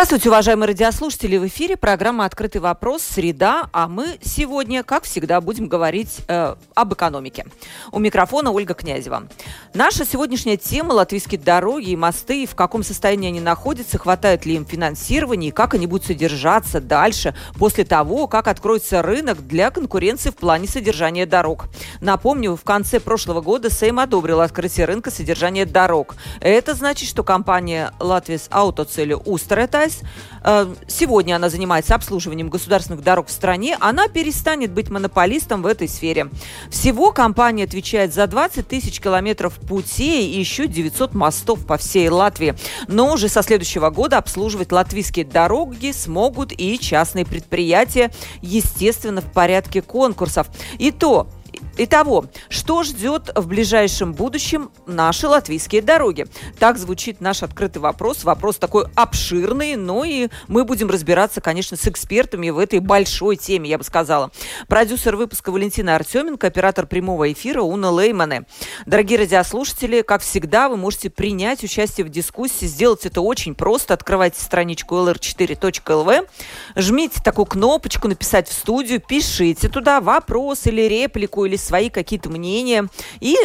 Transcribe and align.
Здравствуйте, 0.00 0.30
уважаемые 0.30 0.68
радиослушатели. 0.68 1.36
В 1.36 1.46
эфире 1.48 1.76
программа 1.76 2.24
«Открытый 2.24 2.62
вопрос. 2.62 3.02
Среда». 3.02 3.68
А 3.70 3.86
мы 3.86 4.18
сегодня, 4.22 4.82
как 4.82 5.04
всегда, 5.04 5.42
будем 5.42 5.68
говорить 5.68 6.20
э, 6.26 6.54
об 6.74 6.94
экономике. 6.94 7.44
У 7.92 7.98
микрофона 7.98 8.50
Ольга 8.50 8.72
Князева. 8.72 9.24
Наша 9.74 10.06
сегодняшняя 10.06 10.56
тема– 10.56 10.92
латвийские 10.94 11.38
дороги 11.38 11.90
и 11.90 11.96
мосты. 11.96 12.46
В 12.46 12.54
каком 12.54 12.82
состоянии 12.82 13.28
они 13.28 13.40
находятся, 13.42 13.98
хватает 13.98 14.46
ли 14.46 14.54
им 14.54 14.64
финансирования 14.64 15.48
и 15.48 15.50
как 15.50 15.74
они 15.74 15.86
будут 15.86 16.06
содержаться 16.06 16.80
дальше, 16.80 17.36
после 17.58 17.84
того, 17.84 18.26
как 18.26 18.48
откроется 18.48 19.02
рынок 19.02 19.46
для 19.46 19.70
конкуренции 19.70 20.30
в 20.30 20.36
плане 20.36 20.66
содержания 20.66 21.26
дорог. 21.26 21.66
Напомню, 22.00 22.56
в 22.56 22.64
конце 22.64 23.00
прошлого 23.00 23.42
года 23.42 23.68
Сейм 23.68 23.98
одобрил 23.98 24.40
открытие 24.40 24.86
рынка 24.86 25.10
содержания 25.10 25.66
дорог. 25.66 26.14
Это 26.40 26.72
значит, 26.72 27.06
что 27.06 27.22
компания 27.22 27.92
«Латвис 28.00 28.46
Аутоцели 28.50 29.12
Устрета 29.12 29.89
Алтайс. 29.90 30.02
Э, 30.42 30.74
сегодня 30.86 31.36
она 31.36 31.48
занимается 31.48 31.94
обслуживанием 31.94 32.48
государственных 32.48 33.02
дорог 33.02 33.28
в 33.28 33.30
стране. 33.30 33.76
Она 33.80 34.08
перестанет 34.08 34.72
быть 34.72 34.88
монополистом 34.90 35.62
в 35.62 35.66
этой 35.66 35.88
сфере. 35.88 36.28
Всего 36.70 37.12
компания 37.12 37.64
отвечает 37.64 38.14
за 38.14 38.26
20 38.26 38.66
тысяч 38.66 39.00
километров 39.00 39.54
путей 39.54 40.30
и 40.32 40.38
еще 40.38 40.66
900 40.66 41.14
мостов 41.14 41.66
по 41.66 41.76
всей 41.76 42.08
Латвии. 42.08 42.54
Но 42.88 43.12
уже 43.12 43.28
со 43.28 43.42
следующего 43.42 43.90
года 43.90 44.18
обслуживать 44.18 44.72
латвийские 44.72 45.24
дороги 45.24 45.92
смогут 45.92 46.52
и 46.52 46.78
частные 46.78 47.26
предприятия, 47.26 48.10
естественно, 48.40 49.20
в 49.20 49.32
порядке 49.32 49.82
конкурсов. 49.82 50.48
И 50.78 50.90
то 50.90 51.28
Итого, 51.76 52.26
что 52.48 52.82
ждет 52.82 53.30
в 53.34 53.46
ближайшем 53.46 54.12
будущем 54.12 54.70
наши 54.86 55.26
латвийские 55.26 55.82
дороги? 55.82 56.26
Так 56.58 56.76
звучит 56.78 57.20
наш 57.20 57.42
открытый 57.42 57.80
вопрос. 57.80 58.24
Вопрос 58.24 58.56
такой 58.56 58.86
обширный, 58.94 59.76
но 59.76 60.04
и 60.04 60.28
мы 60.48 60.64
будем 60.64 60.90
разбираться, 60.90 61.40
конечно, 61.40 61.76
с 61.76 61.86
экспертами 61.86 62.50
в 62.50 62.58
этой 62.58 62.80
большой 62.80 63.36
теме, 63.36 63.70
я 63.70 63.78
бы 63.78 63.84
сказала. 63.84 64.30
Продюсер 64.68 65.16
выпуска 65.16 65.52
Валентина 65.52 65.96
Артеменко, 65.96 66.46
оператор 66.46 66.86
прямого 66.86 67.32
эфира 67.32 67.62
Уна 67.62 67.90
Леймане. 67.90 68.44
Дорогие 68.86 69.20
радиослушатели, 69.20 70.02
как 70.02 70.22
всегда, 70.22 70.68
вы 70.68 70.76
можете 70.76 71.08
принять 71.10 71.62
участие 71.64 72.04
в 72.04 72.10
дискуссии. 72.10 72.66
Сделать 72.66 73.06
это 73.06 73.20
очень 73.20 73.54
просто. 73.54 73.94
Открывайте 73.94 74.40
страничку 74.40 74.96
lr4.lv, 74.96 76.28
жмите 76.76 77.20
такую 77.22 77.46
кнопочку 77.46 78.08
«Написать 78.08 78.48
в 78.48 78.52
студию», 78.52 79.00
пишите 79.00 79.68
туда 79.68 80.00
вопрос 80.00 80.66
или 80.66 80.82
реплику, 80.82 81.44
или 81.44 81.56
свои 81.60 81.90
какие-то 81.90 82.30
мнения 82.30 82.88
и 83.20 83.36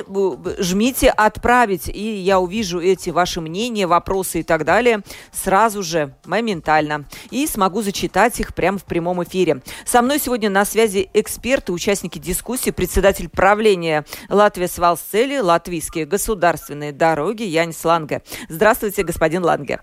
жмите 0.59 1.09
«Отправить», 1.09 1.87
и 1.87 2.15
я 2.17 2.39
увижу 2.39 2.79
эти 2.79 3.09
ваши 3.09 3.41
мнения, 3.41 3.87
вопросы 3.87 4.41
и 4.41 4.43
так 4.43 4.65
далее 4.65 5.01
сразу 5.31 5.83
же, 5.83 6.13
моментально. 6.25 7.05
И 7.31 7.47
смогу 7.47 7.81
зачитать 7.81 8.39
их 8.39 8.53
прямо 8.53 8.77
в 8.77 8.85
прямом 8.85 9.23
эфире. 9.23 9.61
Со 9.85 10.01
мной 10.01 10.19
сегодня 10.19 10.49
на 10.49 10.65
связи 10.65 11.09
эксперты, 11.13 11.71
участники 11.71 12.19
дискуссии, 12.19 12.71
председатель 12.71 13.29
правления 13.29 14.05
Латвия 14.29 14.67
Свалсцели, 14.67 15.39
латвийские 15.39 16.05
государственные 16.05 16.91
дороги 16.91 17.43
Янис 17.43 17.83
Ланге. 17.83 18.21
Здравствуйте, 18.49 19.03
господин 19.03 19.43
Ланге. 19.43 19.81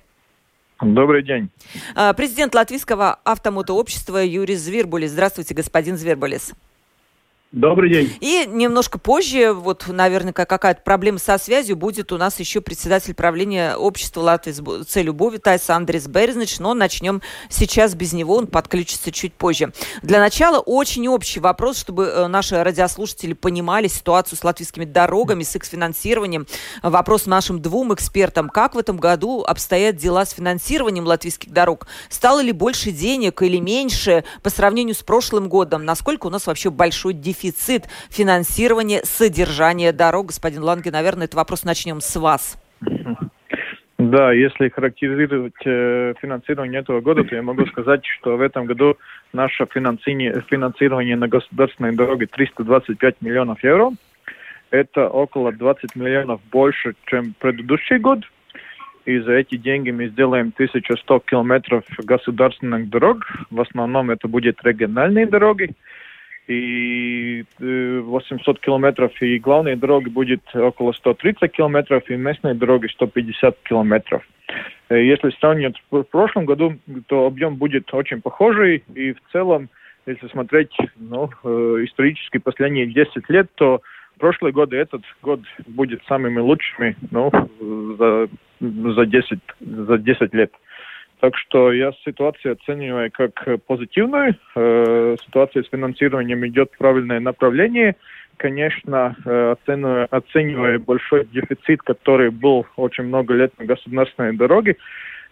Добрый 0.81 1.23
день. 1.23 1.49
А, 1.95 2.13
президент 2.13 2.55
Латвийского 2.55 3.21
автомотообщества 3.25 4.25
Юрий 4.25 4.57
Звербулис. 4.57 5.13
Здравствуйте, 5.13 5.55
господин 5.55 5.97
Звербулис. 5.97 6.55
Добрый 7.53 7.91
день. 7.91 8.11
И 8.21 8.47
немножко 8.49 8.99
позже, 8.99 9.53
вот, 9.53 9.85
наверное, 9.87 10.33
какая-то 10.33 10.81
проблема 10.81 11.19
со 11.19 11.37
связью, 11.37 11.77
будет 11.77 12.11
у 12.11 12.17
нас 12.17 12.41
еще 12.41 12.63
председатель 12.63 13.13
правления 13.13 13.77
общества 13.77 14.23
Латвии 14.23 14.53
с 14.53 14.87
целью 14.87 15.13
Бовитайс 15.13 15.69
Андрес 15.69 16.07
Березнич, 16.07 16.61
но 16.61 16.73
начнем 16.73 17.21
сейчас 17.51 17.95
без 17.95 18.15
него, 18.15 18.37
он 18.37 18.47
подключится 18.47 19.13
чуть 19.13 19.35
позже. 19.35 19.75
Для 20.01 20.19
начала 20.19 20.61
очень 20.61 21.07
общий 21.09 21.41
вопрос, 21.41 21.79
чтобы 21.79 22.05
э, 22.05 22.27
наши 22.27 22.63
радиослушатели 22.65 23.35
понимали 23.35 23.87
ситуацию 23.87 24.39
с 24.39 24.45
латвийскими 24.45 24.87
дорогами, 24.87 25.43
с 25.43 25.55
их 25.55 25.65
финансированием. 25.65 26.47
Вопрос 26.83 27.27
нашим 27.27 27.61
двум 27.61 27.93
экспертам. 27.93 28.49
Как 28.49 28.75
в 28.75 28.79
этом 28.79 28.97
году 28.97 29.45
обстоят 29.47 29.97
дела 29.97 30.25
с 30.25 30.31
финансированием 30.31 31.05
латвийских 31.05 31.53
дорог? 31.53 31.87
Стало 32.09 32.41
ли 32.41 32.53
больше 32.53 32.93
денег 32.93 33.43
или 33.43 33.59
меньше 33.59 34.25
по 34.43 34.49
сравнению 34.49 34.95
с 34.95 35.03
прошлым 35.03 35.51
годом? 35.51 35.85
Насколько 35.85 36.29
у 36.29 36.31
нас 36.31 36.47
вообще 36.47 36.71
большой 36.71 37.13
дефицит? 37.13 37.42
Дефицит 37.43 37.89
финансирования 38.11 39.01
содержания 39.05 39.93
дорог. 39.93 40.27
Господин 40.27 40.63
Ланге, 40.63 40.91
наверное, 40.91 41.25
этот 41.25 41.35
вопрос 41.35 41.65
начнем 41.65 42.01
с 42.01 42.17
вас. 42.17 42.59
Да, 43.99 44.33
если 44.33 44.69
характеризировать 44.69 45.55
э, 45.65 46.15
финансирование 46.21 46.81
этого 46.81 47.01
года, 47.01 47.23
то 47.23 47.37
я 47.37 47.43
могу 47.43 47.65
сказать, 47.67 48.05
что 48.05 48.37
в 48.37 48.41
этом 48.41 48.67
году 48.67 48.97
наше 49.33 49.65
финансирование, 49.73 51.17
на 51.17 51.29
государственной 51.29 51.95
дороге 51.95 52.27
325 52.27 53.23
миллионов 53.23 53.63
евро. 53.63 53.93
Это 54.71 55.09
около 55.09 55.53
20 55.53 55.95
миллионов 55.95 56.41
больше, 56.51 56.95
чем 57.07 57.35
предыдущий 57.39 57.99
год. 57.99 58.21
И 59.05 59.19
за 59.21 59.33
эти 59.33 59.57
деньги 59.57 59.91
мы 59.91 60.09
сделаем 60.09 60.53
1100 60.55 61.21
километров 61.21 61.85
государственных 61.99 62.89
дорог. 62.89 63.25
В 63.51 63.61
основном 63.61 64.11
это 64.11 64.27
будут 64.27 64.65
региональные 64.65 65.27
дороги 65.27 65.75
и 66.49 67.45
800 67.59 68.57
э, 68.57 68.61
километров, 68.61 69.13
и 69.23 69.39
главные 69.39 69.77
дороги 69.77 70.09
будет 70.09 70.43
около 70.55 70.93
130 70.93 71.53
километров, 71.53 72.09
и 72.11 72.17
местные 72.17 72.55
дороги 72.55 72.89
150 72.89 73.57
километров. 73.63 74.23
Э, 74.89 75.03
если 75.03 75.31
сравнивать 75.39 75.77
с 75.91 76.05
прошлым 76.11 76.47
году, 76.47 76.77
то 77.07 77.27
объем 77.27 77.57
будет 77.57 77.93
очень 77.95 78.21
похожий, 78.21 78.85
и 78.95 79.13
в 79.13 79.21
целом, 79.31 79.69
если 80.07 80.29
смотреть 80.29 80.75
ну, 80.97 81.31
э, 81.45 81.49
исторически 81.85 82.39
последние 82.39 82.87
10 82.87 83.29
лет, 83.31 83.49
то 83.55 83.81
прошлый 84.19 84.53
год 84.53 84.73
и 84.73 84.77
этот 84.77 85.03
год 85.23 85.41
будет 85.67 86.03
самыми 86.07 86.41
лучшими 86.41 86.97
ну, 87.11 87.31
за, 87.99 88.29
за, 88.61 89.07
10, 89.07 89.39
за 89.61 89.99
10 89.99 90.35
лет. 90.35 90.53
Так 91.23 91.37
что 91.37 91.73
я 91.73 91.93
ситуацию 92.05 92.55
оцениваю 92.55 93.09
как 93.13 93.47
позитивную. 93.69 94.35
Э, 94.57 95.17
ситуация 95.25 95.63
с 95.63 95.69
финансированием 95.69 96.45
идет 96.49 96.73
в 96.73 96.79
правильное 96.79 97.21
направление. 97.21 97.95
Конечно, 98.39 99.15
э, 99.25 99.55
оценивая, 100.11 100.81
большой 100.81 101.25
дефицит, 101.27 101.83
который 101.83 102.31
был 102.31 102.67
очень 102.75 103.05
много 103.05 103.35
лет 103.35 103.57
на 103.57 103.67
государственной 103.67 104.37
дороге, 104.37 104.79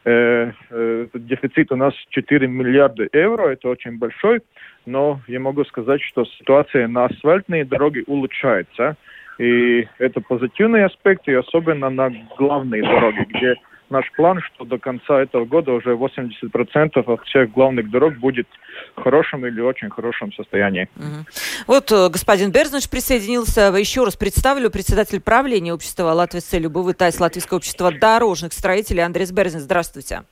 э, 0.05 0.53
э, 0.71 1.07
дефицит 1.13 1.73
у 1.73 1.77
нас 1.77 1.93
4 2.11 2.47
миллиарда 2.47 3.09
евро, 3.13 3.49
это 3.49 3.69
очень 3.69 3.99
большой, 3.99 4.43
но 4.87 5.21
я 5.27 5.41
могу 5.41 5.65
сказать, 5.65 6.03
что 6.03 6.25
ситуация 6.25 6.87
на 6.87 7.07
асфальтные 7.07 7.65
дороги 7.65 8.05
улучшается. 8.07 8.97
И 9.39 9.89
это 9.99 10.21
позитивный 10.21 10.85
аспект, 10.85 11.27
и 11.27 11.33
особенно 11.33 11.91
на 11.91 12.13
главные 12.39 12.83
дороги, 12.83 13.27
где 13.29 13.57
наш 13.91 14.11
план, 14.13 14.41
что 14.41 14.65
до 14.65 14.79
конца 14.79 15.21
этого 15.21 15.45
года 15.45 15.73
уже 15.73 15.91
80% 15.91 17.13
от 17.13 17.25
всех 17.27 17.53
главных 17.53 17.91
дорог 17.91 18.15
будет 18.19 18.47
в 18.97 19.03
хорошем 19.03 19.47
или 19.47 19.61
очень 19.61 19.91
хорошем 19.91 20.33
состоянии. 20.33 20.89
Угу. 20.97 21.27
Вот 21.67 21.93
э, 21.93 22.09
господин 22.09 22.51
Берзнович 22.51 22.89
присоединился. 22.89 23.73
Еще 23.77 24.05
раз 24.05 24.17
представлю 24.17 24.71
председатель 24.71 25.21
правления 25.21 25.73
общества 25.73 26.13
Латвии 26.13 26.41
с 26.41 26.45
целью 26.45 26.71
БВТАЙС 26.71 27.21
Латвийского 27.21 27.59
общества 27.59 27.93
дорожных 27.93 28.53
строителей 28.53 29.05
Андрей 29.05 29.27
Берзнич. 29.33 29.63
Здравствуйте. 29.63 30.23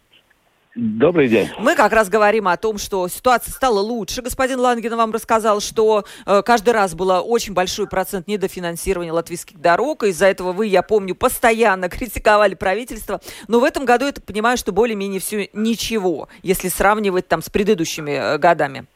Добрый 0.74 1.28
день. 1.28 1.48
Мы 1.58 1.74
как 1.74 1.92
раз 1.92 2.08
говорим 2.08 2.46
о 2.46 2.56
том, 2.56 2.78
что 2.78 3.08
ситуация 3.08 3.52
стала 3.52 3.80
лучше. 3.80 4.22
Господин 4.22 4.60
Лангин 4.60 4.94
вам 4.96 5.12
рассказал, 5.12 5.60
что 5.60 6.04
э, 6.26 6.42
каждый 6.44 6.70
раз 6.70 6.94
было 6.94 7.20
очень 7.20 7.54
большой 7.54 7.88
процент 7.88 8.28
недофинансирования 8.28 9.12
латвийских 9.12 9.60
дорог. 9.60 10.04
Из-за 10.04 10.26
этого 10.26 10.52
вы, 10.52 10.66
я 10.66 10.82
помню, 10.82 11.14
постоянно 11.14 11.88
критиковали 11.88 12.54
правительство. 12.54 13.20
Но 13.48 13.60
в 13.60 13.64
этом 13.64 13.84
году 13.84 14.06
я 14.06 14.12
так 14.12 14.24
понимаю, 14.24 14.56
что 14.56 14.72
более-менее 14.72 15.20
все 15.20 15.48
ничего, 15.52 16.28
если 16.42 16.68
сравнивать 16.68 17.28
там 17.28 17.42
с 17.42 17.48
предыдущими 17.48 18.34
э, 18.34 18.38
годами. 18.38 18.86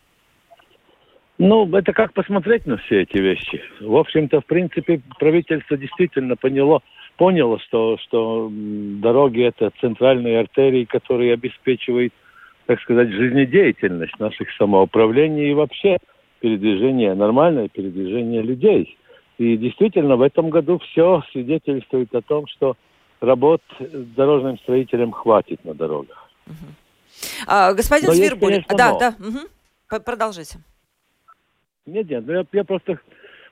Ну, 1.39 1.69
это 1.75 1.93
как 1.93 2.13
посмотреть 2.13 2.67
на 2.67 2.77
все 2.77 3.03
эти 3.03 3.19
вещи. 3.19 3.61
В 3.81 3.97
общем-то, 3.97 4.43
в 4.43 4.47
принципе, 4.47 5.01
правительство 5.19 5.77
действительно 5.77 6.37
поняло, 6.37 6.83
поняло, 7.23 7.61
что, 7.61 7.99
что 7.99 8.51
дороги 8.51 9.43
это 9.45 9.71
центральные 9.81 10.41
артерии, 10.41 10.85
которые 10.85 11.35
обеспечивают, 11.35 12.13
так 12.67 12.81
сказать, 12.81 13.11
жизнедеятельность 13.11 14.19
наших 14.19 14.49
самоуправлений 14.59 15.53
и 15.53 15.55
вообще 15.55 15.99
передвижение, 16.41 17.15
нормальное 17.15 17.69
передвижение 17.69 18.43
людей. 18.43 18.99
И 19.39 19.57
действительно, 19.57 20.17
в 20.17 20.23
этом 20.23 20.51
году 20.51 20.81
все 20.81 21.23
свидетельствует 21.31 22.13
о 22.13 22.23
том, 22.23 22.49
что 22.49 22.77
работ 23.21 23.63
дорожным 23.79 24.59
строителям 24.59 25.13
хватит 25.13 25.65
на 25.65 25.75
дорогах. 25.75 26.29
А, 27.47 27.73
господин 27.73 28.09
Но 28.09 28.15
Свирбуль, 28.15 28.55
есть, 28.55 28.67
да, 28.67 28.91
но. 28.91 28.99
да, 28.99 29.15
угу. 29.21 30.03
продолжите. 30.05 30.59
Нет, 31.87 32.11
нет, 32.11 32.25
ну 32.27 32.33
я, 32.33 32.45
я 32.53 32.65
просто, 32.65 32.99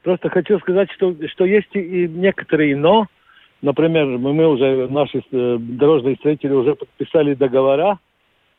просто 0.02 0.28
хочу 0.28 0.58
сказать, 0.58 0.90
что, 0.90 1.14
что 1.28 1.44
есть 1.44 1.73
и 1.75 2.08
некоторые 2.08 2.75
но. 2.75 3.06
Например, 3.62 4.07
мы, 4.07 4.47
уже, 4.47 4.89
наши 4.89 5.23
э, 5.31 5.57
дорожные 5.61 6.17
строители 6.17 6.53
уже 6.53 6.75
подписали 6.75 7.35
договора, 7.35 7.99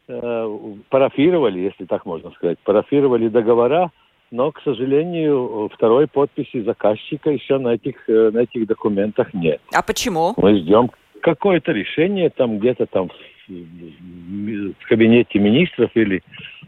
э, 0.08 0.58
парафировали, 0.90 1.60
если 1.60 1.86
так 1.86 2.06
можно 2.06 2.32
сказать, 2.32 2.60
парафировали 2.60 3.28
договора, 3.28 3.92
но, 4.30 4.52
к 4.52 4.62
сожалению, 4.64 5.70
второй 5.74 6.08
подписи 6.08 6.62
заказчика 6.62 7.32
еще 7.32 7.58
на 7.58 7.70
этих, 7.70 8.08
э, 8.08 8.30
на 8.32 8.40
этих 8.40 8.68
документах 8.68 9.34
нет. 9.34 9.60
А 9.74 9.82
почему? 9.82 10.34
Мы 10.38 10.60
ждем 10.60 10.92
какое-то 11.22 11.72
решение 11.72 12.30
там 12.30 12.60
где-то 12.60 12.86
там 12.86 13.10
в, 13.10 14.74
в 14.80 14.88
кабинете 14.88 15.40
министров 15.40 15.90
или, 15.96 16.22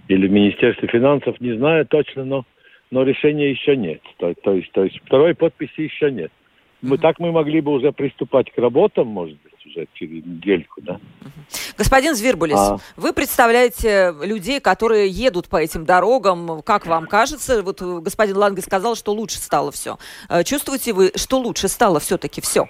или 0.07 0.27
в 0.27 0.31
Министерстве 0.31 0.87
финансов, 0.87 1.39
не 1.39 1.55
знаю 1.55 1.85
точно, 1.85 2.25
но, 2.25 2.45
но 2.89 3.03
решения 3.03 3.51
еще 3.51 3.77
нет. 3.77 4.01
То, 4.17 4.33
то, 4.33 4.53
есть, 4.53 4.71
то 4.71 4.83
есть 4.83 4.99
второй 5.05 5.35
подписи 5.35 5.81
еще 5.81 6.11
нет. 6.11 6.31
Мы, 6.83 6.97
так 6.97 7.17
мы 7.17 7.31
могли 7.31 7.61
бы 7.61 7.71
уже 7.71 7.91
приступать 7.93 8.51
к 8.51 8.57
работам, 8.57 9.07
может 9.07 9.37
быть, 9.41 9.53
уже 9.65 9.87
через 9.93 10.25
недельку, 10.25 10.81
да. 10.81 10.99
Господин 11.77 12.13
Звербулис, 12.13 12.57
А. 12.59 12.77
вы 12.97 13.13
представляете 13.13 14.13
людей, 14.21 14.59
которые 14.59 15.07
едут 15.07 15.47
по 15.47 15.55
этим 15.55 15.85
дорогам. 15.85 16.61
Как 16.61 16.85
вам 16.85 17.07
кажется? 17.07 17.63
Вот 17.63 17.81
э, 17.81 17.99
господин 18.01 18.35
Ланге 18.35 18.61
сказал, 18.61 18.95
что 18.95 19.13
лучше 19.13 19.37
стало 19.37 19.71
все. 19.71 19.97
Чувствуете 20.45 20.91
вы, 20.93 21.11
что 21.15 21.39
лучше 21.39 21.69
стало 21.69 22.01
все-таки 22.01 22.41
все? 22.41 22.67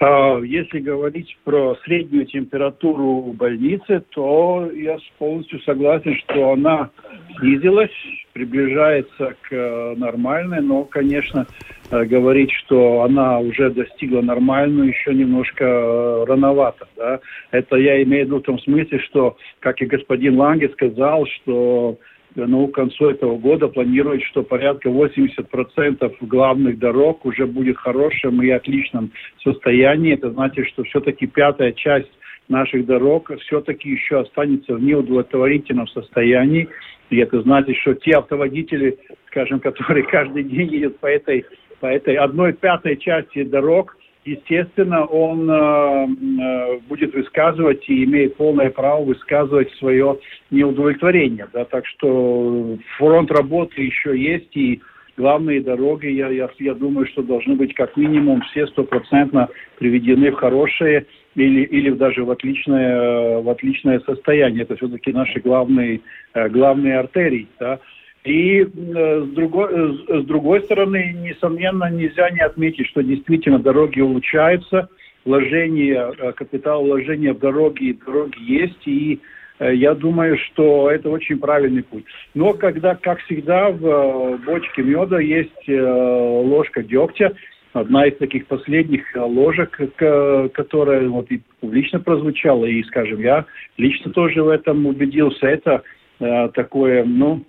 А, 0.00 0.38
Если 0.40 0.80
говорить 0.80 1.38
про 1.44 1.76
среднюю 1.84 2.26
температуру 2.26 3.20
в 3.22 3.34
больнице, 3.34 4.00
то 4.10 4.68
я 4.74 4.98
с- 4.98 5.02
полностью 5.18 5.60
согласен, 5.62 6.16
что 6.26 6.50
она 6.52 6.90
снизилась, 7.38 7.92
приближается 8.34 9.36
к 9.42 9.52
э, 9.52 9.94
нормальной, 9.96 10.60
но, 10.60 10.84
конечно, 10.84 11.46
э, 11.90 12.04
говорить, 12.04 12.50
что 12.50 13.02
она 13.02 13.38
уже 13.38 13.70
достигла 13.70 14.20
нормальную, 14.22 14.88
еще 14.88 15.14
немножко 15.14 15.64
э, 15.64 16.24
рановато. 16.26 16.88
Да? 16.96 17.20
Это 17.52 17.76
я 17.76 18.02
имею 18.02 18.24
в 18.24 18.26
виду 18.26 18.38
в 18.40 18.42
том 18.42 18.58
смысле, 18.58 18.98
что, 18.98 19.36
как 19.60 19.80
и 19.80 19.86
господин 19.86 20.36
Ланге 20.36 20.68
сказал, 20.70 21.26
что 21.26 21.96
ну, 22.34 22.66
к 22.66 22.74
концу 22.74 23.10
этого 23.10 23.38
года 23.38 23.68
планируют, 23.68 24.24
что 24.24 24.42
порядка 24.42 24.88
80% 24.88 26.16
главных 26.22 26.80
дорог 26.80 27.24
уже 27.24 27.46
будет 27.46 27.76
в 27.76 27.82
хорошем 27.82 28.42
и 28.42 28.50
отличном 28.50 29.12
состоянии. 29.44 30.14
Это 30.14 30.32
значит, 30.32 30.66
что 30.66 30.82
все-таки 30.82 31.28
пятая 31.28 31.70
часть 31.70 32.10
наших 32.48 32.86
дорог 32.86 33.30
все-таки 33.42 33.90
еще 33.90 34.20
останется 34.20 34.74
в 34.74 34.82
неудовлетворительном 34.82 35.88
состоянии. 35.88 36.68
И 37.10 37.18
это 37.18 37.40
значит, 37.42 37.76
что 37.76 37.94
те 37.94 38.12
автоводители, 38.12 38.98
скажем, 39.28 39.60
которые 39.60 40.04
каждый 40.10 40.44
день 40.44 40.72
едут 40.74 40.98
по 40.98 41.06
этой, 41.06 41.44
по 41.80 41.86
этой 41.86 42.16
одной 42.16 42.52
пятой 42.52 42.96
части 42.96 43.44
дорог, 43.44 43.96
естественно, 44.24 45.04
он 45.04 45.50
э, 45.50 45.54
э, 45.54 46.78
будет 46.88 47.14
высказывать 47.14 47.88
и 47.88 48.04
имеет 48.04 48.36
полное 48.36 48.70
право 48.70 49.04
высказывать 49.04 49.70
свое 49.74 50.18
неудовлетворение. 50.50 51.46
Да? 51.52 51.64
Так 51.64 51.86
что 51.86 52.78
фронт 52.96 53.30
работы 53.30 53.82
еще 53.82 54.18
есть, 54.18 54.56
и 54.56 54.80
главные 55.16 55.60
дороги, 55.60 56.06
я, 56.06 56.28
я, 56.28 56.48
я 56.58 56.74
думаю, 56.74 57.06
что 57.06 57.22
должны 57.22 57.54
быть 57.54 57.74
как 57.74 57.96
минимум 57.96 58.42
все 58.50 58.66
стопроцентно 58.68 59.48
приведены 59.78 60.30
в 60.30 60.36
хорошее 60.36 61.06
или, 61.34 61.62
или 61.62 61.90
даже 61.90 62.24
в 62.24 62.30
отличное, 62.30 63.40
в 63.40 63.48
отличное 63.48 64.00
состояние. 64.00 64.62
Это 64.62 64.76
все-таки 64.76 65.12
наши 65.12 65.40
главные, 65.40 66.00
э, 66.34 66.48
главные 66.48 66.98
артерии. 66.98 67.48
Да? 67.58 67.78
И 68.24 68.60
э, 68.62 68.66
с, 68.66 69.28
другой, 69.34 69.98
с- 69.98 70.24
другой 70.24 70.62
стороны, 70.62 71.14
несомненно, 71.18 71.90
нельзя 71.90 72.30
не 72.30 72.40
отметить, 72.40 72.86
что 72.86 73.02
действительно 73.02 73.58
дороги 73.58 74.00
улучшаются, 74.00 74.88
вложения, 75.24 76.12
э, 76.18 76.32
капитал 76.32 76.84
вложения 76.84 77.32
в 77.34 77.38
дороги, 77.38 77.98
дороги 78.04 78.38
есть, 78.40 78.86
и 78.86 79.20
я 79.60 79.94
думаю, 79.94 80.36
что 80.36 80.90
это 80.90 81.08
очень 81.08 81.38
правильный 81.38 81.84
путь. 81.84 82.04
Но 82.34 82.54
когда, 82.54 82.96
как 82.96 83.20
всегда, 83.20 83.70
в 83.70 84.38
бочке 84.44 84.82
меда 84.82 85.20
есть 85.20 85.68
ложка 85.68 86.82
дегтя, 86.82 87.36
одна 87.74 88.06
из 88.06 88.16
таких 88.16 88.46
последних 88.46 89.14
э, 89.14 89.20
ложек, 89.20 89.78
к- 89.96 90.48
которая 90.54 91.06
вот 91.08 91.30
и 91.30 91.42
публично 91.60 92.00
прозвучала, 92.00 92.64
и, 92.64 92.82
скажем, 92.84 93.20
я 93.20 93.44
лично 93.76 94.12
тоже 94.12 94.42
в 94.42 94.48
этом 94.48 94.86
убедился, 94.86 95.46
это 95.46 95.82
э, 96.20 96.48
такое, 96.54 97.04
ну, 97.04 97.44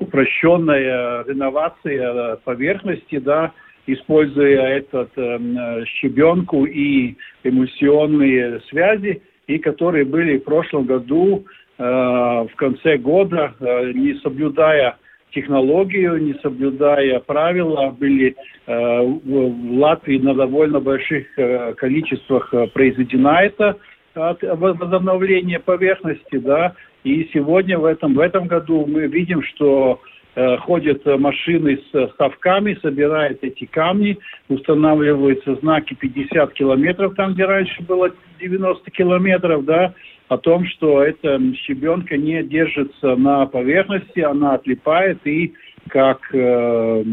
упрощенная 0.00 1.24
реновация 1.24 2.36
поверхности, 2.44 3.18
да, 3.18 3.52
используя 3.86 4.78
этот 4.78 5.10
э, 5.16 5.84
щебенку 6.00 6.64
и 6.64 7.14
эмульсионные 7.44 8.60
связи, 8.68 9.22
и 9.46 9.58
которые 9.58 10.04
были 10.04 10.38
в 10.38 10.44
прошлом 10.44 10.84
году 10.86 11.44
э, 11.78 11.82
в 11.82 12.50
конце 12.56 12.96
года, 12.96 13.54
э, 13.60 13.92
не 13.92 14.14
соблюдая 14.14 14.96
технологию, 15.34 16.22
не 16.22 16.34
соблюдая 16.34 17.20
правила, 17.20 17.90
были 17.90 18.34
э, 18.66 19.00
в 19.02 19.78
Латвии 19.78 20.18
на 20.18 20.34
довольно 20.34 20.80
больших 20.80 21.26
э, 21.38 21.74
количествах 21.74 22.52
э, 22.54 22.66
произведена 22.68 23.42
это 23.42 23.76
от- 24.14 24.42
возобновление 24.42 25.58
поверхности, 25.58 26.38
да, 26.38 26.74
и 27.02 27.28
сегодня 27.32 27.78
в 27.78 27.84
этом, 27.84 28.14
в 28.14 28.20
этом 28.20 28.46
году 28.46 28.86
мы 28.86 29.06
видим, 29.06 29.42
что 29.42 30.00
э, 30.00 30.23
ходят 30.58 31.06
э, 31.06 31.16
машины 31.16 31.78
с 31.90 31.94
э, 31.94 32.08
совками, 32.18 32.78
собирают 32.82 33.38
эти 33.42 33.66
камни, 33.66 34.18
устанавливаются 34.48 35.54
знаки 35.56 35.94
50 35.94 36.52
километров, 36.54 37.14
там, 37.14 37.34
где 37.34 37.44
раньше 37.44 37.82
было 37.82 38.10
90 38.40 38.90
километров, 38.90 39.64
да, 39.64 39.94
о 40.28 40.38
том, 40.38 40.66
что 40.66 41.02
эта 41.02 41.38
щебенка 41.54 42.16
не 42.16 42.42
держится 42.42 43.14
на 43.16 43.46
поверхности, 43.46 44.20
она 44.20 44.54
отлипает 44.54 45.18
и 45.26 45.54
как 45.88 46.20
э, 46.32 47.04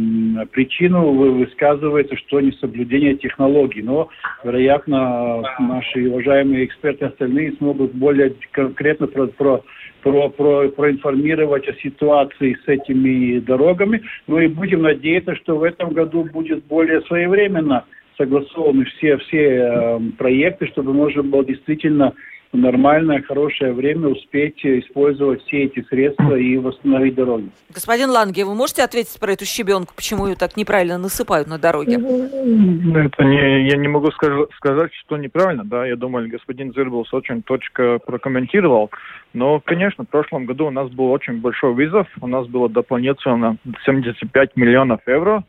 причину 0.52 1.12
вы- 1.12 1.32
высказывается, 1.32 2.16
что 2.18 2.40
несоблюдение 2.40 3.16
технологий. 3.16 3.82
Но, 3.82 4.10
вероятно, 4.44 5.44
наши 5.60 6.10
уважаемые 6.10 6.66
эксперты 6.66 7.06
остальные 7.06 7.54
смогут 7.54 7.94
более 7.94 8.34
конкретно 8.52 9.08
про, 9.08 9.28
про, 9.28 9.64
про, 10.04 10.30
про- 10.30 10.70
проинформировать 10.70 11.68
о 11.68 11.74
ситуации 11.76 12.58
с 12.66 12.68
этими 12.68 13.40
дорогами. 13.40 14.02
Ну 14.28 14.40
и 14.40 14.48
будем 14.48 14.82
надеяться, 14.84 15.36
что 15.36 15.58
в 15.58 15.64
этом 15.64 15.94
году 15.94 16.24
будет 16.24 16.64
более 16.66 17.02
своевременно 17.02 17.86
согласованы 18.18 18.86
все, 18.86 19.18
все 19.18 19.40
э, 19.40 20.00
проекты, 20.18 20.68
чтобы 20.68 20.94
можно 20.94 21.24
было 21.24 21.44
действительно 21.46 22.14
нормальное, 22.54 23.22
хорошее 23.22 23.74
время 23.74 24.10
успеть 24.10 24.64
использовать 24.66 25.42
все 25.44 25.64
эти 25.64 25.84
средства 25.88 26.36
и 26.36 26.58
восстановить 26.58 27.16
дороги. 27.16 27.50
Господин 27.74 28.10
Ланге, 28.10 28.46
вы 28.46 28.56
можете 28.56 28.84
ответить 28.84 29.20
про 29.20 29.34
эту 29.34 29.46
щебенку, 29.46 29.94
почему 29.96 30.28
ее 30.28 30.36
так 30.36 30.58
неправильно 30.58 30.98
насыпают 30.98 31.48
на 31.48 31.58
дороге? 31.58 31.94
Это 31.94 33.24
не, 33.24 33.68
я 33.68 33.78
не 33.78 33.88
могу 33.88 34.12
скаж- 34.12 34.50
сказать, 34.58 34.92
что 35.06 35.18
неправильно, 35.18 35.64
да, 35.64 35.86
я 35.86 35.96
думаю, 35.96 36.30
господин 36.30 36.74
Зирбулс 36.74 37.14
очень 37.14 37.42
точно 37.44 38.00
прокомментировал, 38.00 38.92
но, 39.34 39.60
конечно, 39.60 40.04
в 40.04 40.10
прошлом 40.10 40.46
году 40.46 40.68
у 40.68 40.72
нас 40.72 40.90
был 40.90 41.12
очень 41.12 41.40
большой 41.40 41.74
вызов, 41.74 42.08
у 42.20 42.28
нас 42.28 42.48
было 42.48 42.70
дополнительно 42.70 43.58
75 43.86 44.56
миллионов 44.56 45.00
евро 45.08 45.44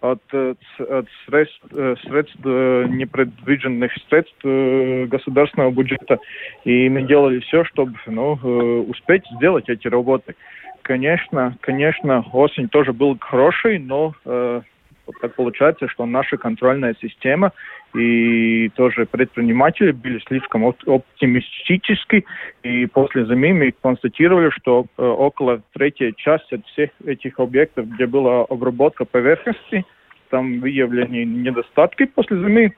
от, 0.00 0.22
э, 0.32 0.54
от 0.78 1.06
средств, 1.26 1.60
э, 1.72 1.94
средств 2.02 2.38
э, 2.44 2.86
непредвиденных 2.88 3.92
средств 4.08 4.44
государственного 5.08 5.70
бюджета, 5.70 6.18
и 6.64 6.88
мы 6.88 7.02
делали 7.02 7.40
все, 7.40 7.64
чтобы 7.64 7.94
ну, 8.06 8.32
успеть 8.88 9.24
сделать 9.36 9.68
эти 9.68 9.88
работы. 9.88 10.34
Конечно, 10.82 11.56
конечно, 11.60 12.24
осень 12.32 12.68
тоже 12.68 12.92
был 12.92 13.16
хороший, 13.18 13.78
но 13.78 14.14
вот 15.06 15.16
так 15.20 15.34
получается, 15.34 15.88
что 15.88 16.06
наша 16.06 16.36
контрольная 16.36 16.94
система 17.00 17.52
и 17.94 18.68
тоже 18.70 19.06
предприниматели 19.06 19.92
были 19.92 20.20
слишком 20.26 20.64
оп- 20.64 20.88
оптимистически, 20.88 22.24
и 22.62 22.86
после 22.86 23.24
зимы 23.24 23.52
мы 23.52 23.72
констатировали, 23.80 24.50
что 24.50 24.86
э, 24.98 25.02
около 25.02 25.62
третьей 25.72 26.14
части 26.16 26.54
от 26.54 26.66
всех 26.66 26.90
этих 27.04 27.38
объектов, 27.38 27.88
где 27.88 28.06
была 28.06 28.42
обработка 28.42 29.04
поверхности, 29.04 29.84
там 30.36 30.60
выявлены 30.60 31.24
недостатки 31.24 32.04
после 32.04 32.36
зимы, 32.36 32.74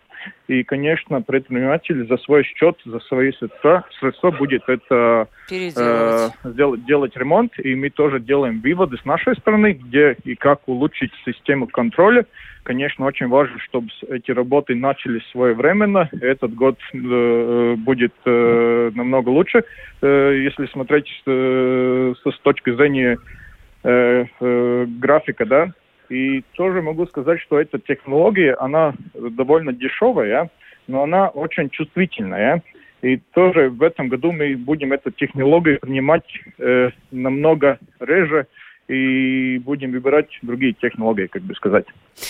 и, 0.47 0.63
конечно, 0.63 1.21
предприниматель 1.23 2.07
за 2.07 2.17
свой 2.19 2.45
счет, 2.45 2.77
за 2.85 3.01
свои 3.01 3.33
средства, 3.33 3.85
средства 3.99 4.31
будет 4.31 4.63
это 4.69 5.29
э, 5.51 6.29
делать, 6.45 6.85
делать 6.85 7.17
ремонт. 7.17 7.53
И 7.59 7.75
мы 7.75 7.91
тоже 7.91 8.21
делаем 8.21 8.61
выводы 8.61 8.97
с 8.97 9.05
нашей 9.05 9.35
стороны, 9.37 9.73
где 9.73 10.17
и 10.25 10.37
как 10.37 10.69
улучшить 10.69 11.13
систему 11.25 11.67
контроля. 11.67 12.27
Конечно, 12.63 13.07
очень 13.07 13.29
важно, 13.29 13.59
чтобы 13.61 13.89
эти 14.09 14.31
работы 14.31 14.75
начались 14.75 15.27
своевременно. 15.33 16.09
Этот 16.21 16.55
год 16.55 16.79
э, 16.93 17.75
будет 17.79 18.15
э, 18.25 18.91
намного 18.95 19.31
лучше, 19.31 19.65
э, 20.03 20.41
если 20.45 20.67
смотреть 20.67 21.09
э, 21.27 22.15
с 22.25 22.39
точки 22.41 22.75
зрения 22.75 23.19
э, 23.83 24.25
э, 24.41 24.87
графика, 24.87 25.47
да, 25.47 25.73
и 26.11 26.43
тоже 26.53 26.83
могу 26.83 27.07
сказать, 27.07 27.41
что 27.41 27.61
эта 27.61 27.79
технология, 27.79 28.55
она 28.55 28.95
довольно 29.15 29.73
дешевая, 29.73 30.51
но 30.87 31.03
она 31.03 31.29
очень 31.29 31.71
чувствительная. 31.71 32.63
И 33.03 33.19
тоже 33.33 33.71
в 33.71 33.83
этом 33.83 34.09
году 34.09 34.33
мы 34.33 34.57
будем 34.57 34.93
эту 34.93 35.11
технологию 35.13 35.79
принимать 35.81 36.25
э, 36.59 36.91
намного 37.13 37.79
реже, 38.01 38.47
и 38.89 39.59
будем 39.59 39.93
выбирать 39.93 40.29
другие 40.41 40.73
технологии, 40.73 41.27
как 41.27 41.43
бы 41.43 41.55
сказать. 41.55 41.85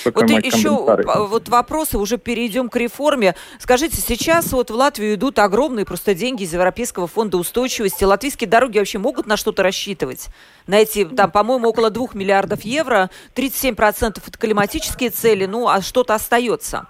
Вот 0.05 0.29
еще 0.29 0.71
вот 0.71 1.49
вопросы, 1.49 1.99
уже 1.99 2.19
перейдем 2.19 2.69
к 2.69 2.77
реформе. 2.77 3.35
Скажите, 3.59 3.97
сейчас 3.97 4.53
вот 4.53 4.71
в 4.71 4.75
Латвию 4.75 5.15
идут 5.15 5.39
огромные 5.39 5.87
просто 5.87 6.15
деньги 6.15 6.43
из 6.43 6.53
Европейского 6.53 7.07
фонда 7.07 7.39
устойчивости. 7.39 8.03
Латвийские 8.03 8.51
дороги 8.51 8.79
вообще 8.79 8.99
могут 8.99 9.27
на 9.27 9.37
что-то 9.37 9.63
рассчитывать? 9.63 10.29
На 10.67 10.81
эти, 10.81 11.05
там, 11.05 11.31
по-моему, 11.31 11.69
около 11.69 11.91
2 11.91 12.09
миллиардов 12.15 12.63
евро, 12.63 13.09
37% 13.37 14.19
это 14.27 14.39
климатические 14.39 15.11
цели, 15.11 15.47
ну, 15.47 15.69
а 15.69 15.81
что-то 15.81 16.15
остается? 16.15 16.89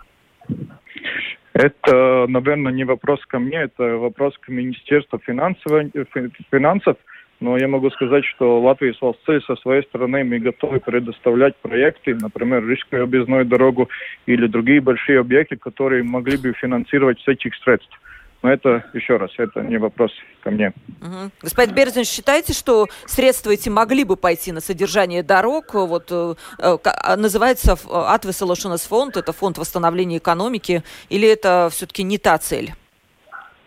Это, 1.52 2.26
наверное, 2.28 2.72
не 2.72 2.84
вопрос 2.84 3.20
ко 3.26 3.38
мне, 3.38 3.58
это 3.58 3.82
вопрос 3.98 4.32
к 4.38 4.48
Министерству 4.48 5.18
финансов. 5.18 6.96
Но 7.40 7.56
я 7.56 7.68
могу 7.68 7.90
сказать, 7.90 8.24
что 8.24 8.60
Латвия 8.60 8.94
с 8.94 9.46
со 9.46 9.56
своей 9.56 9.82
стороны 9.84 10.24
мы 10.24 10.40
готовы 10.40 10.80
предоставлять 10.80 11.56
проекты, 11.56 12.14
например, 12.14 12.66
Рижскую 12.66 13.04
объездную 13.04 13.44
дорогу 13.44 13.88
или 14.26 14.46
другие 14.46 14.80
большие 14.80 15.20
объекты, 15.20 15.56
которые 15.56 16.02
могли 16.02 16.36
бы 16.36 16.52
финансировать 16.52 17.20
с 17.20 17.28
этих 17.28 17.54
средств. 17.62 17.96
Но 18.42 18.50
это, 18.50 18.84
еще 18.92 19.16
раз, 19.16 19.32
это 19.36 19.62
не 19.62 19.78
вопрос 19.78 20.12
ко 20.42 20.50
мне. 20.50 20.72
Угу. 21.00 21.30
Господин 21.42 21.74
Берзин, 21.74 22.04
считаете, 22.04 22.52
что 22.52 22.86
средства 23.06 23.50
эти 23.50 23.68
могли 23.68 24.04
бы 24.04 24.16
пойти 24.16 24.52
на 24.52 24.60
содержание 24.60 25.24
дорог? 25.24 25.74
Вот 25.74 26.06
э, 26.10 26.34
э 26.58 26.78
а, 26.84 27.16
называется 27.16 27.76
Атвеселошенес 27.90 28.82
фонд, 28.82 29.16
это 29.16 29.32
фонд 29.32 29.58
восстановления 29.58 30.18
экономики, 30.18 30.84
или 31.08 31.28
это 31.28 31.68
все-таки 31.72 32.04
не 32.04 32.18
та 32.18 32.38
цель? 32.38 32.74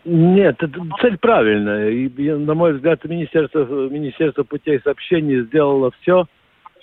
Нет, 0.04 0.60
цель 1.00 1.18
правильная. 1.18 1.90
И, 1.90 2.32
на 2.32 2.54
мой 2.56 2.74
взгляд, 2.74 3.04
Министерство, 3.06 3.66
Министерство 3.90 4.44
путей 4.44 4.80
сообщений 4.84 5.42
сделало 5.44 5.92
все, 6.02 6.26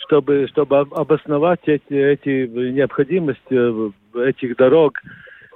чтобы, 0.06 0.46
чтобы 0.48 0.78
обосновать 0.78 1.60
эти, 1.66 1.92
эти 1.92 2.46
необходимость 2.46 3.40
э, 3.50 3.90
этих 4.14 4.56
дорог. 4.56 5.00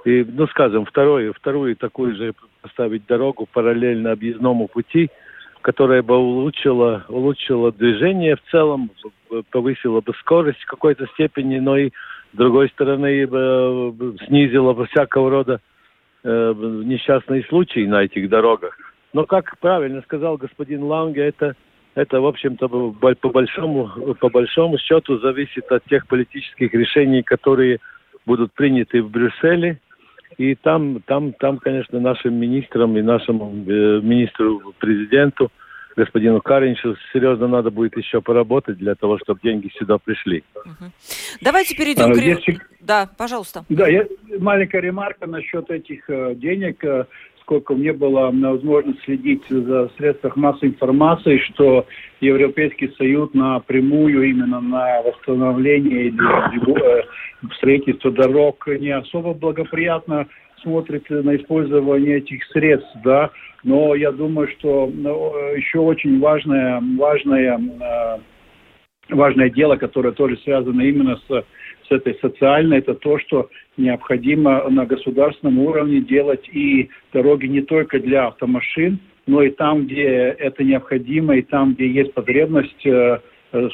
И, 0.03 0.25
ну, 0.27 0.47
скажем, 0.47 0.85
вторую, 0.85 1.33
вторую 1.33 1.77
такую 1.77 2.15
же 2.15 2.33
поставить 2.61 3.05
дорогу 3.05 3.47
параллельно 3.51 4.11
объездному 4.11 4.67
пути, 4.67 5.09
которая 5.61 6.03
бы 6.03 6.17
улучшила, 6.17 7.05
улучшила 7.07 7.71
движение 7.71 8.35
в 8.35 8.41
целом, 8.51 8.91
повысила 9.51 10.01
бы 10.01 10.13
скорость 10.19 10.61
в 10.63 10.65
какой-то 10.65 11.07
степени, 11.13 11.59
но 11.59 11.77
и, 11.77 11.91
с 12.33 12.37
другой 12.37 12.67
стороны, 12.69 13.25
снизила 14.27 14.73
бы 14.73 14.85
всякого 14.87 15.29
рода 15.29 15.61
э, 16.23 16.53
несчастные 16.85 17.43
случаи 17.43 17.85
на 17.85 18.03
этих 18.03 18.29
дорогах. 18.29 18.77
Но, 19.13 19.25
как 19.25 19.57
правильно 19.59 20.01
сказал 20.01 20.37
господин 20.37 20.83
Ланге, 20.83 21.21
это, 21.21 21.55
это 21.95 22.19
в 22.21 22.25
общем-то, 22.25 22.67
по 22.67 23.29
большому, 23.29 24.15
по 24.19 24.29
большому 24.29 24.77
счету 24.77 25.19
зависит 25.19 25.71
от 25.71 25.83
тех 25.85 26.07
политических 26.07 26.73
решений, 26.73 27.21
которые 27.21 27.79
будут 28.25 28.53
приняты 28.53 29.01
в 29.03 29.09
Брюсселе. 29.09 29.79
И 30.37 30.55
там, 30.55 31.01
там, 31.05 31.33
там 31.33 31.59
конечно, 31.59 31.99
нашим 31.99 32.33
министрам 32.33 32.97
и 32.97 33.01
нашему 33.01 33.53
э, 33.67 33.99
министру-президенту– 34.01 35.51
господину 35.95 36.41
Каринчу 36.41 36.95
серьезно 37.11 37.47
надо 37.47 37.71
будет 37.71 37.97
еще 37.97 38.21
поработать 38.21 38.77
для 38.77 38.95
того, 38.95 39.17
чтобы 39.19 39.39
деньги 39.43 39.71
сюда 39.77 39.97
пришли. 39.97 40.43
Угу. 40.55 40.91
Давайте 41.41 41.75
перейдем 41.75 42.11
а, 42.11 42.13
к... 42.13 42.17
Если... 42.17 42.59
Да, 42.81 43.09
пожалуйста. 43.17 43.65
Да, 43.69 43.87
я... 43.87 44.05
маленькая 44.39 44.81
ремарка 44.81 45.27
насчет 45.27 45.69
этих 45.69 46.09
э, 46.09 46.35
денег. 46.35 46.83
Э, 46.83 47.05
сколько 47.43 47.73
мне 47.73 47.93
было 47.93 48.31
возможность 48.31 49.03
следить 49.03 49.43
за 49.49 49.89
средствах 49.97 50.35
массовой 50.35 50.69
информации, 50.69 51.37
что 51.39 51.85
Европейский 52.21 52.89
Союз 52.97 53.33
напрямую 53.33 54.23
именно 54.29 54.61
на 54.61 55.01
восстановление 55.01 56.07
или 56.07 56.99
э, 56.99 57.03
строительство 57.57 58.11
дорог 58.11 58.65
не 58.67 58.91
особо 58.91 59.33
благоприятно 59.33 60.27
смотрит 60.61 61.09
на 61.09 61.35
использование 61.35 62.19
этих 62.19 62.43
средств, 62.45 62.89
да, 63.03 63.29
но 63.63 63.95
я 63.95 64.11
думаю, 64.11 64.47
что 64.59 64.91
ну, 64.93 65.33
еще 65.55 65.79
очень 65.79 66.19
важное, 66.19 66.81
важное, 66.97 67.57
э, 67.57 68.17
важное 69.09 69.49
дело, 69.49 69.77
которое 69.77 70.11
тоже 70.11 70.37
связано 70.43 70.81
именно 70.81 71.17
с, 71.27 71.27
с 71.87 71.91
этой 71.91 72.15
социальной, 72.19 72.79
это 72.79 72.93
то, 72.93 73.17
что 73.19 73.49
необходимо 73.77 74.69
на 74.69 74.85
государственном 74.85 75.59
уровне 75.59 76.01
делать 76.01 76.47
и 76.51 76.89
дороги 77.13 77.47
не 77.47 77.61
только 77.61 77.99
для 77.99 78.27
автомашин, 78.27 78.99
но 79.25 79.41
и 79.41 79.49
там, 79.51 79.85
где 79.85 80.35
это 80.37 80.63
необходимо, 80.63 81.37
и 81.37 81.41
там, 81.41 81.73
где 81.73 81.87
есть 81.87 82.13
потребность 82.13 82.85
э, 82.85 83.19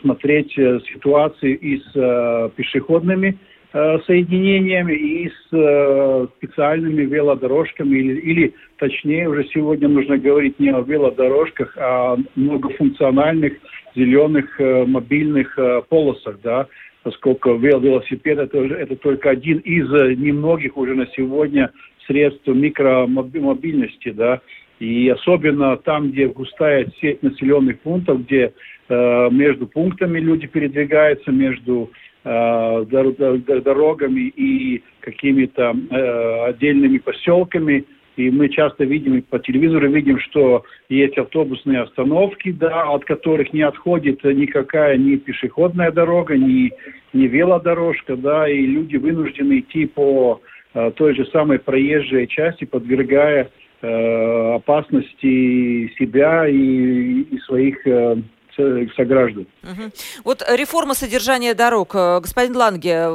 смотреть 0.01 0.55
э, 0.57 0.79
ситуации 0.93 1.53
и 1.55 1.79
с 1.79 2.51
пешеходными 2.55 3.39
соединениями 3.71 4.93
и 4.93 5.29
с 5.29 5.47
э, 5.51 6.27
специальными 6.37 7.03
велодорожками, 7.03 7.97
или, 7.99 8.19
или 8.19 8.53
точнее 8.77 9.29
уже 9.29 9.47
сегодня 9.53 9.87
нужно 9.87 10.17
говорить 10.17 10.59
не 10.59 10.69
о 10.69 10.81
велодорожках, 10.81 11.77
а 11.77 12.13
о 12.13 12.17
многофункциональных 12.35 13.53
зеленых 13.95 14.59
э, 14.59 14.85
мобильных 14.85 15.57
э, 15.59 15.83
полосах, 15.87 16.39
да, 16.41 16.67
поскольку 17.03 17.57
велосипед 17.57 18.39
это, 18.39 18.57
это 18.57 18.95
только 18.95 19.29
один 19.29 19.59
из 19.59 19.87
немногих 20.17 20.75
уже 20.75 20.95
на 20.95 21.05
сегодня 21.15 21.71
средств 22.07 22.47
микромобильности, 22.47 24.09
да, 24.09 24.41
и 24.79 25.09
особенно 25.09 25.77
там, 25.77 26.09
где 26.09 26.27
густая 26.27 26.91
сеть 26.99 27.21
населенных 27.21 27.79
пунктов, 27.81 28.25
где 28.25 28.51
э, 28.87 29.29
между 29.29 29.67
пунктами 29.67 30.19
люди 30.19 30.47
передвигаются, 30.47 31.31
между 31.31 31.91
Э, 31.91 32.08
дорогами 32.23 34.33
и 34.35 34.83
какими-то 34.99 35.73
э, 35.89 36.45
отдельными 36.49 36.97
поселками. 36.97 37.85
И 38.17 38.29
мы 38.29 38.49
часто 38.49 38.83
видим, 38.83 39.21
по 39.21 39.39
телевизору 39.39 39.89
видим, 39.89 40.19
что 40.19 40.63
есть 40.89 41.17
автобусные 41.17 41.83
остановки, 41.83 42.51
да, 42.51 42.89
от 42.89 43.05
которых 43.05 43.53
не 43.53 43.61
отходит 43.61 44.21
никакая 44.25 44.97
ни 44.97 45.15
пешеходная 45.15 45.91
дорога, 45.91 46.35
ни, 46.35 46.73
ни 47.13 47.27
велодорожка, 47.27 48.17
да, 48.17 48.49
и 48.49 48.65
люди 48.65 48.97
вынуждены 48.97 49.59
идти 49.59 49.85
по 49.85 50.41
э, 50.73 50.91
той 50.97 51.15
же 51.15 51.25
самой 51.27 51.59
проезжей 51.59 52.27
части, 52.27 52.65
подвергая 52.65 53.49
э, 53.81 54.53
опасности 54.55 55.87
себя 55.97 56.45
и, 56.45 57.21
и 57.21 57.37
своих 57.45 57.87
э, 57.87 58.17
сограждан. 58.95 59.47
Угу. 59.63 59.91
Вот 60.23 60.43
реформа 60.49 60.93
содержания 60.93 61.53
дорог. 61.53 61.91
Э, 61.95 62.19
господин 62.19 62.55
Ланге, 62.55 63.09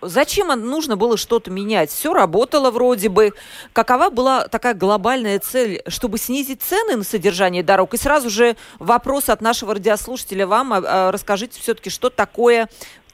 зачем 0.00 0.48
нужно 0.48 0.96
было 0.96 1.16
что-то 1.16 1.50
менять? 1.50 1.90
Все 1.90 2.12
работало 2.12 2.70
вроде 2.70 3.08
бы. 3.08 3.32
Какова 3.72 4.10
была 4.10 4.48
такая 4.48 4.74
глобальная 4.74 5.38
цель, 5.38 5.82
чтобы 5.86 6.18
снизить 6.18 6.62
цены 6.62 6.96
на 6.96 7.04
содержание 7.04 7.62
дорог? 7.62 7.94
И 7.94 7.96
сразу 7.96 8.30
же 8.30 8.56
вопрос 8.78 9.28
от 9.28 9.40
нашего 9.40 9.74
радиослушателя 9.74 10.46
вам. 10.46 10.72
А, 10.72 11.10
расскажите 11.12 11.60
все-таки, 11.60 11.90
что 11.90 12.10
такое 12.10 12.68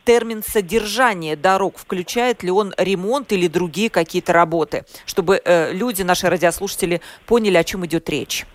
термин 0.05 0.43
содержания 0.47 1.37
дорог, 1.37 1.77
включает 1.77 2.43
ли 2.45 2.51
он 2.51 2.73
ремонт 2.79 3.33
или 3.33 3.49
другие 3.49 3.91
какие-то 3.91 4.33
работы, 4.33 4.85
чтобы 5.05 5.43
э, 5.45 5.73
люди, 5.73 6.03
наши 6.03 6.31
радиослушатели, 6.31 7.01
поняли, 7.27 7.57
о 7.57 7.65
чем 7.65 7.85
идет 7.85 8.09
речь. 8.09 8.47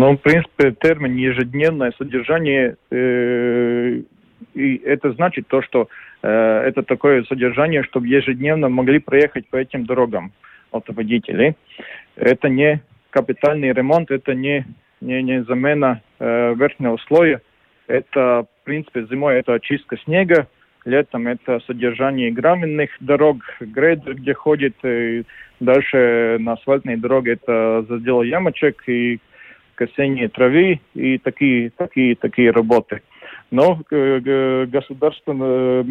Ну, 0.00 0.16
в 0.16 0.16
принципе, 0.16 0.70
термин 0.70 1.14
ежедневное 1.14 1.92
содержание, 1.98 2.76
э, 2.90 4.00
и 4.54 4.76
это 4.76 5.12
значит 5.12 5.46
то, 5.46 5.60
что 5.60 5.90
э, 6.22 6.28
это 6.30 6.82
такое 6.82 7.22
содержание, 7.24 7.82
чтобы 7.82 8.08
ежедневно 8.08 8.70
могли 8.70 8.98
проехать 8.98 9.46
по 9.50 9.56
этим 9.56 9.84
дорогам 9.84 10.32
автоводители. 10.72 11.54
Это 12.16 12.48
не 12.48 12.80
капитальный 13.10 13.74
ремонт, 13.74 14.10
это 14.10 14.32
не, 14.32 14.64
не, 15.02 15.22
не 15.22 15.44
замена 15.44 16.00
э, 16.18 16.54
верхнего 16.54 16.96
слоя, 17.06 17.42
это, 17.86 18.46
в 18.62 18.64
принципе, 18.64 19.04
зимой 19.04 19.38
это 19.38 19.52
очистка 19.52 19.98
снега, 19.98 20.48
Летом 20.86 21.28
это 21.28 21.60
содержание 21.66 22.30
гравийных 22.30 22.88
дорог, 23.00 23.36
грейдер, 23.60 24.14
где 24.14 24.32
ходит. 24.32 24.74
И 24.82 25.24
дальше 25.60 26.38
на 26.40 26.54
асфальтной 26.54 26.96
дороге 26.96 27.32
это 27.32 27.84
задел 27.86 28.22
ямочек 28.22 28.82
и 28.88 29.20
косение 29.80 30.28
травы 30.28 30.78
и 30.94 31.16
такие, 31.16 31.70
такие, 31.70 32.14
такие 32.14 32.50
работы. 32.50 33.00
Но 33.50 33.80
э, 33.90 34.66
государство, 34.66 35.34
э, 35.34 35.84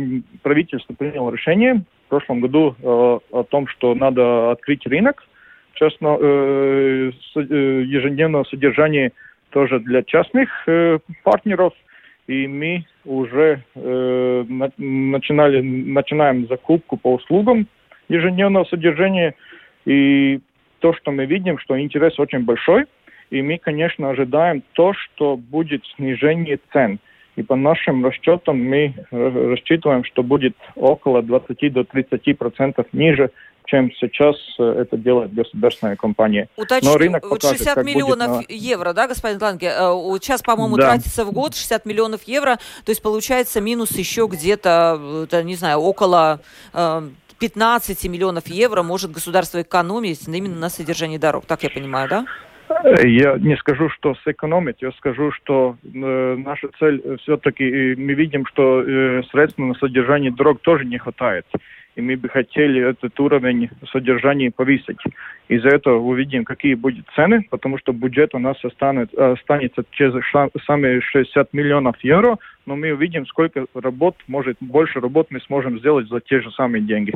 правительство 0.44 0.94
приняло 0.94 1.32
решение 1.32 1.84
в 2.06 2.10
прошлом 2.10 2.40
году 2.42 2.76
э, 2.78 2.84
о 2.84 3.44
том, 3.50 3.66
что 3.68 3.96
надо 3.96 4.52
открыть 4.52 4.86
рынок 4.86 5.26
частно, 5.74 6.18
ежедневного 7.38 8.44
содержания 8.44 9.12
тоже 9.52 9.80
для 9.80 10.04
частных 10.04 10.50
партнеров. 11.24 11.74
И 12.28 12.48
мы 12.48 12.86
уже 13.06 13.64
начинали, 13.76 15.62
начинаем 15.62 16.48
закупку 16.48 16.98
по 16.98 17.14
услугам 17.14 17.66
ежедневного 18.10 18.66
содержания. 18.66 19.36
И 19.86 20.42
то, 20.80 20.94
что 20.94 21.12
мы 21.12 21.26
видим, 21.26 21.58
что 21.60 21.80
интерес 21.80 22.20
очень 22.20 22.40
большой. 22.40 22.86
И 23.30 23.42
мы, 23.42 23.58
конечно, 23.58 24.10
ожидаем 24.10 24.64
то, 24.74 24.94
что 24.94 25.38
будет 25.38 25.84
снижение 25.96 26.60
цен. 26.74 27.00
И 27.36 27.44
по 27.44 27.56
нашим 27.56 28.06
расчетам 28.06 28.62
мы 28.62 28.94
э, 29.12 29.50
рассчитываем, 29.50 30.04
что 30.04 30.24
будет 30.24 30.58
около 30.76 31.22
20 31.22 31.72
до 31.72 31.84
30 31.86 32.38
процентов 32.38 32.88
ниже, 32.92 33.32
чем 33.66 33.92
сейчас 33.94 34.36
э, 34.58 34.64
это 34.82 34.98
делает 34.98 35.34
государственная 35.34 35.96
компания. 35.96 36.50
Уточню, 36.58 36.90
Но 36.90 36.98
рынок 36.98 37.30
покажет, 37.30 37.60
60 37.60 37.86
миллионов 37.86 38.38
будет, 38.38 38.52
евро, 38.52 38.94
да, 38.94 39.08
господин 39.08 39.40
Ланге? 39.40 39.68
Э, 39.68 39.94
сейчас, 40.20 40.42
по-моему, 40.42 40.76
да. 40.76 40.88
тратится 40.88 41.24
в 41.24 41.32
год 41.32 41.56
60 41.56 41.86
миллионов 41.86 42.24
евро, 42.24 42.58
то 42.84 42.90
есть 42.90 43.02
получается 43.02 43.62
минус 43.62 43.92
еще 43.92 44.28
где-то, 44.30 45.28
не 45.44 45.56
знаю, 45.56 45.80
около 45.80 46.42
15 47.40 48.04
миллионов 48.10 48.48
евро 48.48 48.84
может 48.84 49.12
государство 49.12 49.62
экономить 49.62 50.28
именно 50.28 50.58
на 50.58 50.70
содержании 50.70 51.18
дорог, 51.18 51.46
так 51.46 51.64
я 51.64 51.70
понимаю, 51.70 52.10
да? 52.10 52.26
Я 53.04 53.38
не 53.38 53.58
скажу, 53.58 53.90
что 53.90 54.16
сэкономить, 54.24 54.82
я 54.82 54.92
скажу, 54.94 55.32
что 55.32 55.76
э, 55.84 56.36
наша 56.38 56.70
цель 56.80 57.02
э, 57.04 57.18
все-таки, 57.22 57.64
э, 57.64 57.96
мы 57.98 58.14
видим, 58.14 58.46
что 58.46 58.82
э, 58.82 59.24
средств 59.32 59.58
на 59.58 59.74
содержание 59.76 60.32
дорог 60.32 60.62
тоже 60.62 60.86
не 60.86 60.98
хватает. 60.98 61.46
И 61.96 62.02
мы 62.02 62.16
бы 62.16 62.30
хотели 62.30 62.82
этот 62.82 63.20
уровень 63.20 63.70
содержания 63.92 64.52
повысить. 64.52 65.00
Из-за 65.50 65.70
этого 65.70 66.00
увидим, 66.00 66.46
какие 66.46 66.76
будут 66.76 67.06
цены, 67.16 67.46
потому 67.50 67.78
что 67.80 67.92
бюджет 67.92 68.36
у 68.36 68.40
нас 68.40 68.64
останется, 68.64 69.34
останется 69.34 69.84
через 69.92 70.14
самые 70.66 71.02
60 71.02 71.52
миллионов 71.54 71.96
евро, 72.04 72.38
но 72.66 72.76
мы 72.76 72.94
увидим, 72.94 73.26
сколько 73.26 73.66
работ, 73.74 74.16
может, 74.28 74.58
больше 74.62 75.02
работ 75.02 75.28
мы 75.32 75.42
сможем 75.42 75.80
сделать 75.80 76.08
за 76.08 76.22
те 76.22 76.40
же 76.40 76.52
самые 76.52 76.82
деньги. 76.82 77.14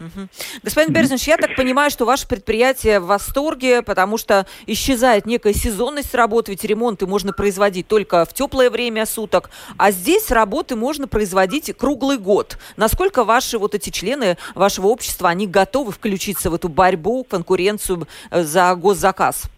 Угу. 0.00 0.28
Господин 0.62 0.92
Берзинш, 0.92 1.22
я 1.24 1.36
так 1.36 1.56
понимаю, 1.56 1.90
что 1.90 2.04
ваше 2.04 2.28
предприятие 2.28 3.00
в 3.00 3.06
восторге, 3.06 3.82
потому 3.82 4.16
что 4.16 4.46
исчезает 4.66 5.26
некая 5.26 5.52
сезонность 5.52 6.14
работы, 6.14 6.52
ведь 6.52 6.64
ремонты 6.64 7.06
можно 7.06 7.32
производить 7.32 7.88
только 7.88 8.24
в 8.24 8.32
теплое 8.32 8.70
время 8.70 9.06
суток, 9.06 9.50
а 9.76 9.90
здесь 9.90 10.30
работы 10.30 10.76
можно 10.76 11.08
производить 11.08 11.76
круглый 11.76 12.18
год. 12.18 12.58
Насколько 12.76 13.24
ваши 13.24 13.58
вот 13.58 13.74
эти 13.74 13.90
члены 13.90 14.36
вашего 14.54 14.86
общества, 14.86 15.28
они 15.28 15.46
готовы 15.46 15.92
включиться 15.92 16.50
в 16.50 16.54
эту 16.54 16.68
борьбу, 16.68 17.24
конкуренцию 17.24 18.06
э, 18.30 18.42
за 18.42 18.74
госзаказ? 18.74 19.50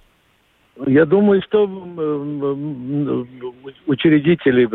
Я 0.87 1.05
думаю, 1.05 1.43
что 1.43 1.65
учредители 3.87 4.67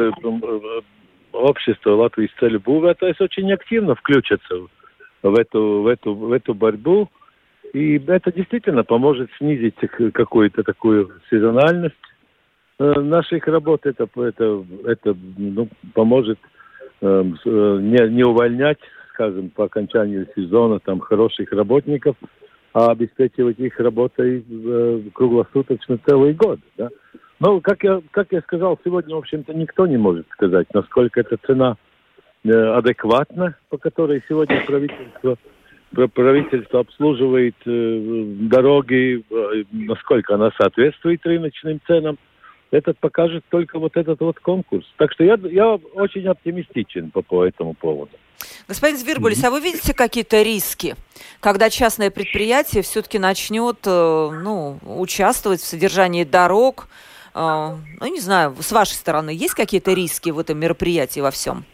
общества 1.32 1.96
Латвии 1.96 2.28
с 2.28 2.40
целью 2.40 2.62
это 2.86 3.24
очень 3.24 3.52
активно 3.52 3.96
включатся 3.96 4.68
в 5.30 5.36
эту, 5.36 5.82
в 5.82 5.88
эту, 5.88 6.14
в 6.14 6.32
эту 6.32 6.54
борьбу. 6.54 7.10
И 7.74 8.02
это 8.08 8.32
действительно 8.32 8.84
поможет 8.84 9.30
снизить 9.38 9.76
какую-то 10.14 10.64
такую 10.64 11.12
сезональность 11.30 11.96
э, 12.80 13.00
наших 13.02 13.48
работ. 13.48 13.86
Это, 13.86 14.08
это, 14.16 14.66
это 14.86 15.16
ну, 15.38 15.68
поможет 15.94 16.40
э, 17.02 17.24
э, 17.46 17.80
не, 17.82 18.10
не 18.10 18.24
увольнять, 18.24 18.80
скажем, 19.14 19.50
по 19.50 19.66
окончанию 19.66 20.28
сезона 20.36 20.80
там 20.80 21.00
хороших 21.00 21.52
работников, 21.52 22.16
а 22.74 22.92
обеспечивать 22.92 23.60
их 23.60 23.80
работой 23.80 24.46
э, 24.48 25.02
круглосуточно 25.14 25.98
целый 26.06 26.34
год. 26.34 26.60
Да? 26.78 26.90
Но, 27.40 27.60
как 27.60 27.84
я, 27.84 28.02
как 28.12 28.32
я 28.32 28.42
сказал, 28.42 28.80
сегодня, 28.86 29.16
в 29.16 29.20
общем-то, 29.20 29.54
никто 29.54 29.86
не 29.86 29.98
может 29.98 30.28
сказать, 30.30 30.68
насколько 30.74 31.20
эта 31.20 31.38
цена 31.46 31.76
Э, 32.46 32.78
адекватно, 32.78 33.56
по 33.70 33.80
которой 33.80 34.24
сегодня 34.30 34.64
правительство 34.66 35.36
правительство 36.14 36.82
обслуживает 36.82 37.56
э, 37.66 38.24
дороги, 38.42 39.24
э, 39.28 39.64
насколько 39.72 40.36
она 40.36 40.52
соответствует 40.56 41.26
рыночным 41.26 41.80
ценам, 41.88 42.20
это 42.70 42.94
покажет 42.94 43.46
только 43.50 43.80
вот 43.80 43.98
этот 43.98 44.20
вот 44.20 44.40
конкурс. 44.40 44.86
Так 44.98 45.14
что 45.14 45.24
я, 45.24 45.40
я 45.44 45.74
очень 45.74 46.28
оптимистичен 46.28 47.10
по, 47.10 47.24
по 47.24 47.46
этому 47.46 47.74
поводу. 47.74 48.12
Господин 48.68 48.98
Звербулис, 48.98 49.42
mm-hmm. 49.42 49.48
а 49.48 49.52
вы 49.52 49.62
видите 49.62 49.94
какие-то 49.96 50.44
риски, 50.44 50.96
когда 51.40 51.72
частное 51.72 52.12
предприятие 52.12 52.84
все-таки 52.84 53.18
начнет 53.18 53.78
ну, 53.86 54.78
участвовать 54.84 55.62
в 55.62 55.66
содержании 55.66 56.26
дорог? 56.26 56.90
Ну, 57.34 57.78
не 58.02 58.20
знаю, 58.20 58.56
с 58.60 58.72
вашей 58.72 58.94
стороны 58.94 59.30
есть 59.30 59.56
какие-то 59.56 59.94
риски 59.94 60.30
в 60.30 60.40
этом 60.40 60.60
мероприятии 60.60 61.22
во 61.22 61.32
всем? 61.32 61.66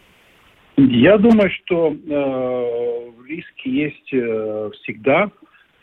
Я 0.78 1.18
думаю, 1.18 1.50
что 1.52 1.94
э, 1.94 3.28
риски 3.28 3.68
есть 3.68 4.14
э, 4.14 4.72
всегда. 4.82 5.30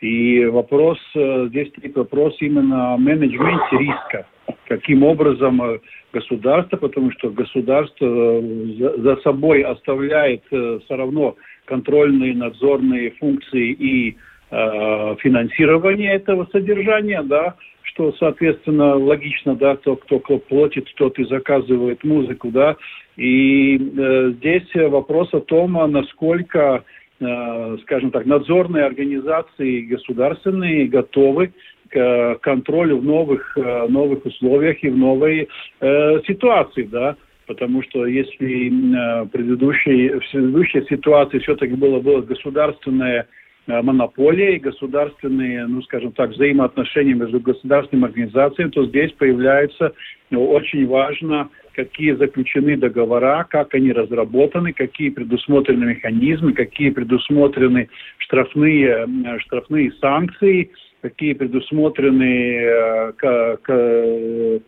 И 0.01 0.45
вопрос, 0.47 0.99
э, 1.15 1.47
здесь 1.49 1.69
стоит 1.71 1.97
вопрос 1.97 2.37
именно 2.41 2.95
о 2.95 2.97
менеджменте 2.97 3.79
риска. 3.79 4.27
Каким 4.67 5.03
образом 5.03 5.61
э, 5.63 5.79
государство, 6.13 6.77
потому 6.77 7.11
что 7.13 7.31
государство 7.31 8.07
э, 8.07 8.93
за, 8.99 9.17
собой 9.19 9.63
оставляет 9.63 10.43
э, 10.51 10.81
все 10.85 10.97
равно 10.97 11.37
контрольные, 11.65 12.35
надзорные 12.35 13.11
функции 13.13 13.73
и 13.73 14.17
э, 14.51 15.17
финансирование 15.21 16.15
этого 16.15 16.49
содержания, 16.53 17.23
да, 17.23 17.57
что, 17.89 18.13
соответственно, 18.19 18.97
логично, 18.97 19.55
да, 19.55 19.77
кто, 19.77 19.97
кто 19.97 20.19
платит, 20.19 20.89
тот 20.97 21.19
и 21.19 21.25
заказывает 21.25 22.05
музыку, 22.05 22.51
да, 22.51 22.77
и 23.17 23.77
э, 23.77 24.33
здесь 24.37 24.69
вопрос 24.75 25.33
о 25.33 25.41
том, 25.41 25.73
насколько, 25.91 26.85
э, 27.21 27.77
скажем 27.83 28.11
так, 28.11 28.27
надзорные 28.27 28.85
организации 28.85 29.81
государственные 29.83 30.89
готовы 30.89 31.53
к 31.89 32.39
контролю 32.43 32.99
в 32.99 33.05
новых, 33.05 33.57
э, 33.57 33.87
новых 33.89 34.25
условиях 34.27 34.83
и 34.85 34.91
в 34.91 34.97
новой 34.97 35.49
э, 35.81 36.21
ситуации, 36.27 36.83
да, 36.83 37.17
потому 37.47 37.83
что 37.85 38.05
если 38.05 38.69
э, 38.69 39.27
предыдущей, 39.29 40.11
в 40.11 40.31
предыдущей 40.31 40.85
ситуации 40.91 41.39
все-таки 41.39 41.75
было, 41.75 42.01
было 42.01 42.21
государственное 42.21 43.27
Э, 43.69 43.83
монополия 43.83 44.57
и 44.57 44.61
государственные, 44.61 45.67
ну, 45.67 45.83
скажем 45.83 46.13
так, 46.13 46.31
взаимоотношения 46.31 47.13
между 47.13 47.39
государственными 47.39 48.09
организациями, 48.09 48.71
то 48.71 48.87
здесь 48.87 49.13
появляется 49.13 49.93
ну, 50.31 50.49
очень 50.49 50.87
важно, 50.87 51.51
какие 51.75 52.13
заключены 52.13 52.79
договора, 52.79 53.47
как 53.49 53.75
они 53.75 53.93
разработаны, 53.93 54.73
какие 54.73 55.11
предусмотрены 55.11 55.85
механизмы, 55.85 56.55
какие 56.55 56.89
предусмотрены 56.89 57.91
штрафные, 58.17 59.07
э, 59.07 59.39
штрафные 59.41 59.93
санкции, 60.01 60.71
какие 61.03 61.35
предусмотрены 61.35 62.55
э, 62.55 63.13
к, 63.19 63.59
к, 63.65 64.61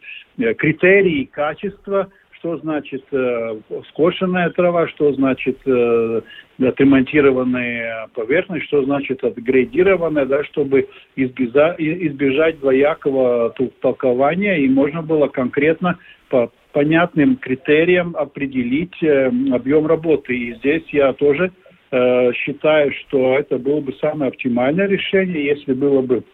критерии 0.58 1.24
качества 1.24 2.10
что 2.40 2.56
значит 2.58 3.04
э, 3.12 3.60
скошенная 3.90 4.50
трава, 4.50 4.88
что 4.88 5.12
значит 5.12 5.58
э, 5.66 6.20
отремонтированная 6.58 8.08
поверхность, 8.14 8.64
что 8.66 8.82
значит 8.84 9.22
отгрейдированная, 9.22 10.24
да, 10.24 10.42
чтобы 10.44 10.88
избежать, 11.16 11.78
избежать 11.78 12.58
двоякого 12.60 13.54
толкования, 13.80 14.58
и 14.58 14.68
можно 14.68 15.02
было 15.02 15.28
конкретно 15.28 15.98
по 16.30 16.50
понятным 16.72 17.36
критериям 17.36 18.16
определить 18.16 19.02
э, 19.02 19.30
объем 19.52 19.86
работы. 19.86 20.34
И 20.34 20.54
здесь 20.56 20.84
я 20.92 21.12
тоже 21.12 21.52
э, 21.90 22.32
считаю, 22.32 22.92
что 23.00 23.36
это 23.38 23.58
было 23.58 23.80
бы 23.80 23.92
самое 24.00 24.30
оптимальное 24.30 24.86
решение, 24.86 25.44
если 25.44 25.74
было 25.74 26.00
бы 26.00 26.24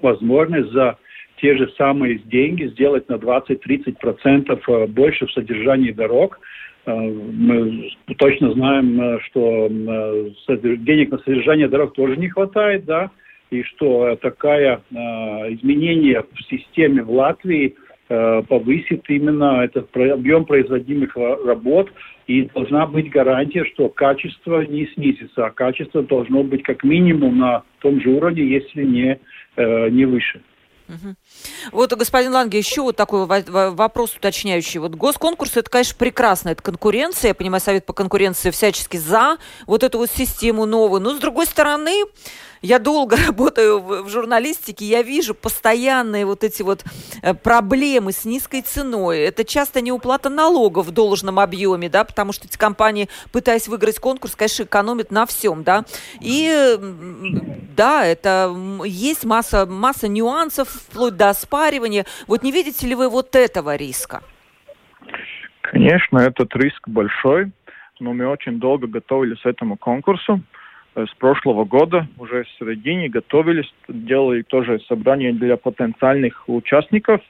возможность 0.00 0.70
за 0.72 0.96
те 1.36 1.56
же 1.56 1.70
самые 1.76 2.18
деньги 2.18 2.66
сделать 2.68 3.08
на 3.08 3.14
20-30% 3.14 4.60
э, 4.66 4.86
больше 4.86 5.26
в 5.26 5.32
содержании 5.32 5.92
дорог. 5.92 6.38
Э, 6.86 6.92
мы 6.94 7.90
точно 8.16 8.52
знаем, 8.52 9.00
э, 9.00 9.20
что 9.26 9.68
денег 9.68 11.10
на 11.10 11.18
содержание 11.18 11.68
дорог 11.68 11.94
тоже 11.94 12.16
не 12.16 12.28
хватает, 12.28 12.84
да, 12.84 13.10
и 13.50 13.62
что 13.62 14.16
такое 14.16 14.80
изменение 14.90 16.24
в 16.34 16.42
системе 16.50 17.04
в 17.04 17.12
Латвии 17.12 17.76
повысит 18.08 19.04
именно 19.08 19.62
этот 19.62 19.96
объем 19.96 20.44
производимых 20.44 21.16
работ, 21.16 21.92
и 22.26 22.42
должна 22.42 22.86
быть 22.86 23.08
гарантия, 23.08 23.64
что 23.64 23.88
качество 23.88 24.62
не 24.62 24.86
снизится, 24.94 25.46
а 25.46 25.50
качество 25.50 26.02
должно 26.02 26.42
быть 26.42 26.64
как 26.64 26.82
минимум 26.82 27.38
на 27.38 27.62
том 27.78 28.00
же 28.00 28.10
уровне, 28.10 28.44
если 28.44 28.82
не, 28.82 29.20
не 29.56 30.04
выше. 30.06 30.40
Вот, 31.72 31.92
господин 31.92 32.32
Ланге, 32.32 32.58
еще 32.58 32.82
вот 32.82 32.96
такой 32.96 33.26
вопрос 33.26 34.14
уточняющий. 34.16 34.78
Вот 34.78 34.94
госконкурс, 34.94 35.56
это, 35.56 35.70
конечно, 35.70 35.96
прекрасно, 35.98 36.50
это 36.50 36.62
конкуренция. 36.62 37.28
Я 37.28 37.34
понимаю, 37.34 37.60
Совет 37.60 37.86
по 37.86 37.92
конкуренции 37.92 38.50
всячески 38.50 38.96
за 38.96 39.38
вот 39.66 39.82
эту 39.82 39.98
вот 39.98 40.10
систему 40.10 40.66
новую. 40.66 41.00
Но, 41.00 41.14
с 41.14 41.18
другой 41.18 41.46
стороны, 41.46 42.04
я 42.62 42.78
долго 42.78 43.16
работаю 43.26 43.80
в, 43.80 44.02
в 44.02 44.08
журналистике, 44.08 44.84
я 44.84 45.02
вижу 45.02 45.34
постоянные 45.34 46.26
вот 46.26 46.44
эти 46.44 46.62
вот 46.62 46.84
э, 47.22 47.34
проблемы 47.34 48.12
с 48.12 48.24
низкой 48.24 48.62
ценой. 48.62 49.20
Это 49.20 49.44
часто 49.44 49.80
не 49.80 49.92
уплата 49.92 50.28
налогов 50.28 50.86
в 50.86 50.90
должном 50.90 51.38
объеме, 51.38 51.88
да, 51.88 52.04
потому 52.04 52.32
что 52.32 52.46
эти 52.46 52.56
компании, 52.56 53.08
пытаясь 53.32 53.68
выиграть 53.68 53.98
конкурс, 53.98 54.34
конечно, 54.36 54.64
экономят 54.64 55.10
на 55.10 55.26
всем, 55.26 55.62
да. 55.62 55.84
И 56.20 56.76
да, 57.76 58.04
это 58.04 58.54
есть 58.84 59.24
масса, 59.24 59.66
масса 59.66 60.08
нюансов, 60.08 60.68
вплоть 60.68 61.16
до 61.16 61.30
оспаривания. 61.30 62.06
Вот 62.26 62.42
не 62.42 62.52
видите 62.52 62.86
ли 62.86 62.94
вы 62.94 63.08
вот 63.08 63.34
этого 63.36 63.76
риска? 63.76 64.22
Конечно, 65.60 66.18
этот 66.18 66.54
риск 66.54 66.88
большой, 66.88 67.50
но 67.98 68.12
мы 68.12 68.26
очень 68.28 68.58
долго 68.58 68.86
готовились 68.86 69.40
к 69.40 69.46
этому 69.46 69.76
конкурсу. 69.76 70.40
Э, 70.96 71.04
с 71.04 71.14
прошлого 71.14 71.64
года, 71.64 72.06
уже 72.18 72.44
в 72.44 72.48
середине, 72.58 73.08
готовились, 73.08 73.72
делали 73.86 74.40
тоже 74.42 74.80
собрание 74.88 75.32
для 75.32 75.58
потенциальных 75.58 76.48
участников 76.48 77.20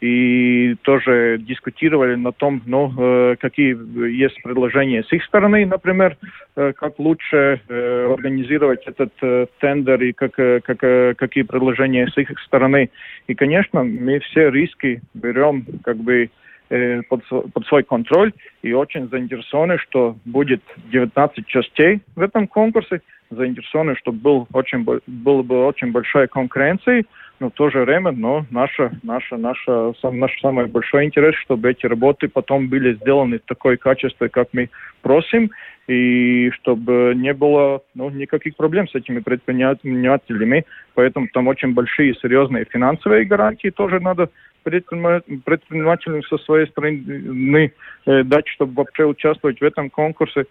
и 0.00 0.76
тоже 0.82 1.36
дискутировали 1.38 2.14
на 2.14 2.32
том, 2.32 2.62
ну, 2.64 2.92
э, 2.96 3.36
какие 3.38 3.76
есть 4.10 4.42
предложения 4.42 5.04
с 5.04 5.12
их 5.12 5.24
стороны, 5.24 5.66
например, 5.66 6.16
э, 6.56 6.72
как 6.72 6.98
лучше 6.98 7.60
организовать 7.68 8.86
этот 8.86 9.12
тендер 9.60 10.02
и 10.02 10.12
как, 10.12 10.34
как, 10.34 11.16
какие 11.18 11.44
предложения 11.44 12.08
с 12.08 12.16
их 12.16 12.38
стороны. 12.40 12.88
И, 13.26 13.34
конечно, 13.34 13.84
мы 13.84 14.20
все 14.20 14.50
риски 14.50 15.02
берем 15.12 15.66
как 15.84 15.98
бы 15.98 16.30
под, 16.68 17.24
под 17.26 17.66
свой 17.66 17.82
контроль. 17.82 18.32
И 18.62 18.72
очень 18.72 19.08
заинтересованы, 19.08 19.78
что 19.78 20.16
будет 20.24 20.62
19 20.90 21.46
частей 21.46 22.00
в 22.14 22.20
этом 22.20 22.46
конкурсе, 22.46 23.00
заинтересованы, 23.30 23.96
чтобы 23.96 24.18
был 24.18 24.48
очень, 24.52 24.84
было 25.06 25.42
бы 25.42 25.66
очень 25.66 25.92
большая 25.92 26.26
конкуренция, 26.26 27.04
но 27.38 27.50
в 27.50 27.52
то 27.52 27.70
же 27.70 27.80
время, 27.80 28.12
но 28.12 28.46
наша, 28.50 28.92
наша, 29.02 29.36
наша, 29.36 29.92
сам, 30.00 30.18
наш 30.18 30.38
самый 30.40 30.66
большой 30.66 31.04
интерес, 31.04 31.34
чтобы 31.36 31.70
эти 31.70 31.86
работы 31.86 32.28
потом 32.28 32.68
были 32.68 32.94
сделаны 32.94 33.38
в 33.38 33.46
такое 33.46 33.76
качество, 33.76 34.28
как 34.28 34.48
мы 34.52 34.70
просим, 35.02 35.50
и 35.86 36.50
чтобы 36.54 37.12
не 37.14 37.32
было 37.34 37.82
ну, 37.94 38.10
никаких 38.10 38.56
проблем 38.56 38.88
с 38.88 38.94
этими 38.94 39.20
предпринимателями. 39.20 40.64
Поэтому 40.94 41.28
там 41.32 41.46
очень 41.46 41.74
большие 41.74 42.14
серьезные 42.14 42.64
финансовые 42.64 43.24
гарантии 43.24 43.68
тоже 43.68 44.00
надо 44.00 44.30
предпринимателям 44.66 46.22
со 46.24 46.38
своей 46.38 46.66
стороны 46.68 47.72
э, 48.06 48.22
дать, 48.24 48.48
чтобы 48.48 48.74
вообще 48.74 49.04
участвовать 49.04 49.60
в 49.60 49.64
этом 49.64 49.90
конкурсе. 49.90 50.46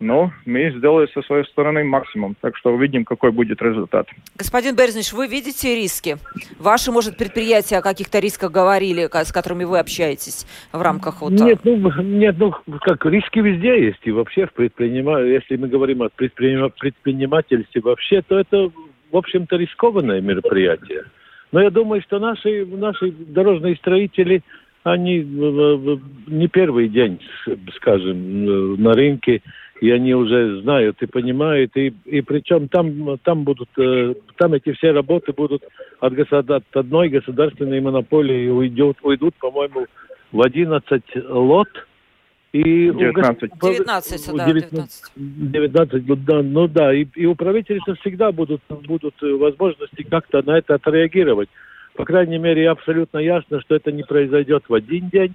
Но 0.00 0.30
мы 0.46 0.72
сделали 0.78 1.08
со 1.12 1.22
своей 1.22 1.44
стороны 1.46 1.82
максимум, 1.82 2.36
так 2.40 2.56
что 2.56 2.72
увидим, 2.72 3.04
какой 3.04 3.32
будет 3.32 3.60
результат. 3.60 4.06
Господин 4.36 4.76
Берзнич, 4.76 5.12
вы 5.12 5.26
видите 5.26 5.74
риски? 5.74 6.18
Ваши, 6.60 6.92
может, 6.92 7.16
предприятия 7.16 7.78
о 7.78 7.82
каких-то 7.82 8.20
рисках 8.20 8.52
говорили, 8.52 9.08
с 9.12 9.32
которыми 9.32 9.64
вы 9.64 9.80
общаетесь 9.80 10.46
в 10.72 10.80
рамках 10.80 11.20
вот... 11.20 11.32
Нет, 11.32 11.60
ну, 11.64 11.90
нет, 12.00 12.36
ну 12.38 12.52
как, 12.80 13.04
риски 13.06 13.40
везде 13.40 13.86
есть. 13.86 14.00
И 14.04 14.12
вообще, 14.12 14.46
в 14.46 14.52
предпринима... 14.52 15.20
если 15.20 15.56
мы 15.56 15.66
говорим 15.66 16.02
о 16.02 16.10
предприним... 16.10 16.70
предпринимательстве 16.78 17.80
вообще, 17.80 18.22
то 18.22 18.38
это, 18.38 18.70
в 19.10 19.16
общем-то, 19.16 19.56
рискованное 19.56 20.20
мероприятие. 20.20 21.06
Но 21.52 21.62
я 21.62 21.70
думаю, 21.70 22.02
что 22.02 22.18
наши, 22.18 22.66
наши 22.66 23.10
дорожные 23.10 23.76
строители, 23.76 24.42
они 24.84 25.20
не 25.20 26.48
первый 26.48 26.88
день, 26.88 27.20
скажем, 27.76 28.80
на 28.82 28.92
рынке, 28.92 29.42
и 29.80 29.90
они 29.90 30.14
уже 30.14 30.60
знают 30.62 31.00
и 31.02 31.06
понимают, 31.06 31.76
и, 31.76 31.92
и 32.04 32.20
причем 32.20 32.68
там, 32.68 33.18
там 33.18 33.44
будут, 33.44 33.68
э, 33.78 34.14
там 34.36 34.54
эти 34.54 34.72
все 34.72 34.90
работы 34.90 35.32
будут 35.32 35.62
от, 36.00 36.32
от 36.32 36.64
одной 36.72 37.08
государственной 37.08 37.80
монополии 37.80 38.48
уйдет, 38.48 38.96
уйдут, 39.02 39.34
по-моему, 39.36 39.86
в 40.32 40.42
11 40.42 41.02
лот, 41.28 41.68
и 42.52 42.90
19. 42.90 43.52
19, 43.60 44.36
да, 44.36 44.46
19. 44.46 45.12
19, 45.16 46.24
да, 46.24 46.42
ну 46.42 46.66
да, 46.66 46.94
и, 46.94 47.06
и 47.14 47.26
у 47.26 47.34
правительства 47.34 47.94
всегда 47.96 48.32
будут, 48.32 48.62
будут 48.68 49.14
возможности 49.20 50.02
как-то 50.02 50.42
на 50.42 50.58
это 50.58 50.74
отреагировать. 50.74 51.50
По 51.94 52.04
крайней 52.04 52.38
мере, 52.38 52.70
абсолютно 52.70 53.18
ясно, 53.18 53.60
что 53.60 53.74
это 53.74 53.92
не 53.92 54.02
произойдет 54.02 54.64
в 54.68 54.74
один 54.74 55.08
день. 55.10 55.34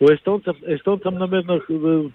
У 0.00 0.06
эстонцев, 0.06 0.56
эстонцам, 0.62 1.18
наверное, 1.18 1.60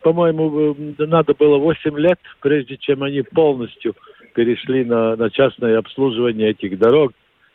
по-моему, 0.01 0.75
надо 0.97 1.33
было 1.33 1.57
8 1.57 1.97
лет, 1.99 2.19
прежде 2.41 2.77
чем 2.77 3.03
они 3.03 3.21
полностью 3.21 3.95
перешли 4.35 4.83
на, 4.83 5.15
на 5.15 5.29
частное 5.29 5.77
обслуживание 5.77 6.51
этих 6.51 6.77
дорог, 6.77 7.13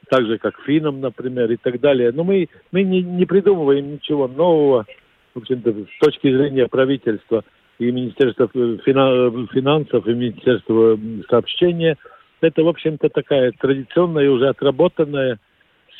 так 0.08 0.26
же, 0.26 0.38
как 0.38 0.60
финнам, 0.64 1.00
например, 1.00 1.50
и 1.50 1.56
так 1.56 1.80
далее. 1.80 2.12
Но 2.12 2.24
мы, 2.24 2.48
мы 2.72 2.82
не, 2.82 3.02
не 3.02 3.26
придумываем 3.26 3.92
ничего 3.92 4.28
нового 4.28 4.86
в 5.34 5.38
общем-то, 5.38 5.72
с 5.72 5.98
точки 6.00 6.34
зрения 6.34 6.68
правительства 6.68 7.44
и 7.78 7.90
Министерства 7.90 8.48
финансов, 8.48 10.06
и 10.06 10.14
Министерства 10.14 10.98
сообщения, 11.28 11.96
это, 12.40 12.62
в 12.62 12.68
общем-то, 12.68 13.08
такая 13.08 13.52
традиционная, 13.52 14.30
уже 14.30 14.48
отработанная 14.48 15.38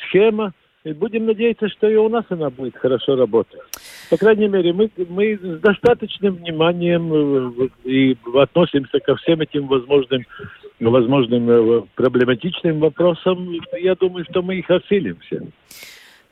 схема, 0.07 0.53
и 0.83 0.93
будем 0.93 1.25
надеяться, 1.25 1.67
что 1.67 1.89
и 1.89 1.95
у 1.95 2.07
нас 2.09 2.25
она 2.29 2.51
будет 2.51 2.77
хорошо 2.77 3.15
работать. 3.15 3.59
По 4.11 4.17
крайней 4.17 4.47
мере, 4.47 4.71
мы, 4.71 4.91
мы 5.09 5.35
с 5.35 5.59
достаточным 5.59 6.35
вниманием 6.35 7.11
э, 7.11 7.69
и 7.83 8.15
относимся 8.35 8.99
ко 8.99 9.15
всем 9.15 9.41
этим 9.41 9.67
возможным, 9.67 10.23
возможным 10.79 11.49
э, 11.49 11.81
проблематичным 11.95 12.79
вопросам. 12.79 13.51
Я 13.81 13.95
думаю, 13.95 14.25
что 14.29 14.43
мы 14.43 14.57
их 14.57 14.69
осилим 14.69 15.17
все. 15.25 15.41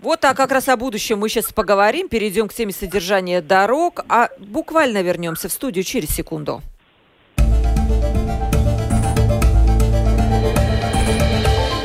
Вот 0.03 0.19
так 0.19 0.35
как 0.35 0.51
раз 0.51 0.67
о 0.67 0.75
будущем 0.75 1.19
мы 1.19 1.29
сейчас 1.29 1.53
поговорим, 1.53 2.09
перейдем 2.09 2.49
к 2.49 2.53
теме 2.53 2.73
содержания 2.73 3.41
дорог, 3.41 4.03
а 4.09 4.27
буквально 4.37 5.01
вернемся 5.01 5.47
в 5.47 5.53
студию 5.53 5.85
через 5.85 6.09
секунду. 6.09 6.61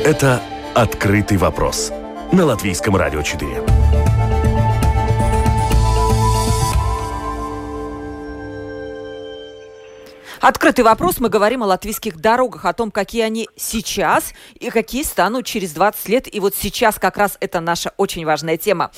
Это 0.03 0.41
«Открытый 0.75 1.37
вопрос» 1.37 1.93
на 2.33 2.45
Латвийском 2.45 2.97
радио 2.97 3.21
4. 3.21 3.68
Открытый 10.41 10.85
вопрос. 10.85 11.19
Мы 11.19 11.29
говорим 11.29 11.63
о 11.63 11.67
латвийских 11.67 12.17
дорогах, 12.17 12.65
о 12.65 12.73
том, 12.73 12.91
какие 12.91 13.23
они 13.23 13.49
сейчас 13.55 14.33
и 14.59 14.69
какие 14.69 15.03
станут 15.03 15.45
через 15.45 15.73
20 15.73 16.09
лет. 16.09 16.33
И 16.33 16.39
вот 16.39 16.55
сейчас 16.55 16.99
как 16.99 17.17
раз 17.17 17.37
это 17.39 17.59
наша 17.59 17.93
очень 17.97 18.25
важная 18.25 18.57
тема. 18.57 18.91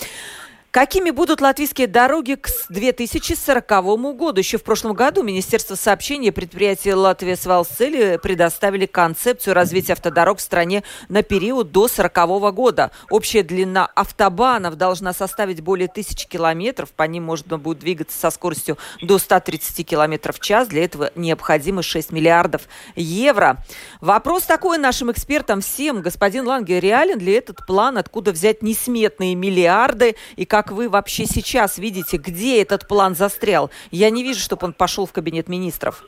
Какими 0.72 1.10
будут 1.10 1.42
латвийские 1.42 1.88
дороги 1.88 2.36
к 2.36 2.48
2040 2.70 3.68
году? 4.16 4.40
Еще 4.40 4.58
в 4.58 4.64
прошлом 4.64 4.94
году 4.94 5.22
Министерство 5.22 5.76
сообщения 5.76 6.30
и 6.30 6.32
предприятие 6.32 6.96
Латвия 6.96 7.36
Свалцели 7.36 8.18
предоставили 8.24 8.86
концепцию 8.86 9.54
развития 9.54 9.94
автодорог 9.94 10.38
в 10.38 10.42
стране 10.42 10.84
на 11.10 11.24
период 11.24 11.74
до 11.74 11.90
40 11.90 12.54
года. 12.54 12.92
Общая 13.10 13.44
длина 13.44 13.86
автобанов 13.86 14.78
должна 14.78 15.12
составить 15.12 15.60
более 15.60 15.90
тысячи 15.90 16.26
километров. 16.26 16.92
По 16.92 17.04
ним 17.04 17.26
можно 17.26 17.58
будет 17.58 17.80
двигаться 17.80 18.18
со 18.18 18.32
скоростью 18.32 18.78
до 19.02 19.18
130 19.18 19.86
километров 19.86 20.38
в 20.38 20.40
час. 20.40 20.70
Для 20.70 20.86
этого 20.86 21.12
необходимо 21.16 21.84
6 21.84 22.14
миллиардов 22.14 22.62
евро. 22.96 23.62
Вопрос 24.00 24.44
такой 24.44 24.78
нашим 24.78 25.12
экспертам 25.12 25.60
всем. 25.60 26.02
Господин 26.02 26.48
Ланге, 26.48 26.80
реален 26.80 27.20
ли 27.20 27.34
этот 27.34 27.66
план? 27.68 27.98
Откуда 27.98 28.32
взять 28.32 28.64
несметные 28.64 29.36
миллиарды? 29.36 30.16
И 30.38 30.46
как 30.46 30.61
как 30.62 30.72
вы 30.72 30.90
вообще 30.90 31.26
сейчас 31.26 31.80
видите, 31.80 32.18
где 32.18 32.62
этот 32.62 32.88
план 32.88 33.16
застрял? 33.16 33.72
Я 33.90 34.12
не 34.12 34.22
вижу, 34.22 34.40
чтобы 34.40 34.68
он 34.68 34.74
пошел 34.74 35.08
в 35.08 35.12
кабинет 35.12 35.50
министров. 35.50 36.04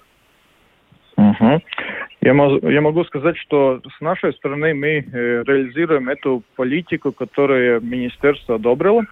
Угу. 1.17 1.61
Я, 2.21 2.33
могу, 2.35 2.69
я 2.69 2.81
могу 2.81 3.03
сказать, 3.05 3.35
что 3.37 3.81
с 3.97 4.01
нашей 4.01 4.31
стороны 4.33 4.75
мы 4.75 4.87
э, 4.87 5.01
реализуем 5.47 6.07
эту 6.07 6.43
политику, 6.55 7.11
которую 7.11 7.81
министерство 7.81 8.55
одобрило. 8.55 9.05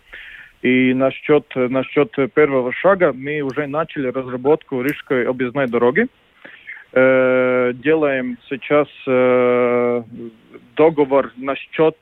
И 0.62 0.94
насчет, 0.94 1.46
насчет 1.56 2.12
первого 2.36 2.72
шага 2.72 3.12
мы 3.14 3.42
уже 3.42 3.66
начали 3.66 4.10
разработку 4.10 4.84
Рижской 4.84 5.26
объездной 5.28 5.68
дороги. 5.68 6.06
Э, 6.94 7.72
делаем 7.74 8.38
сейчас 8.48 8.88
э, 9.08 10.04
договор 10.76 11.32
насчет 11.36 11.98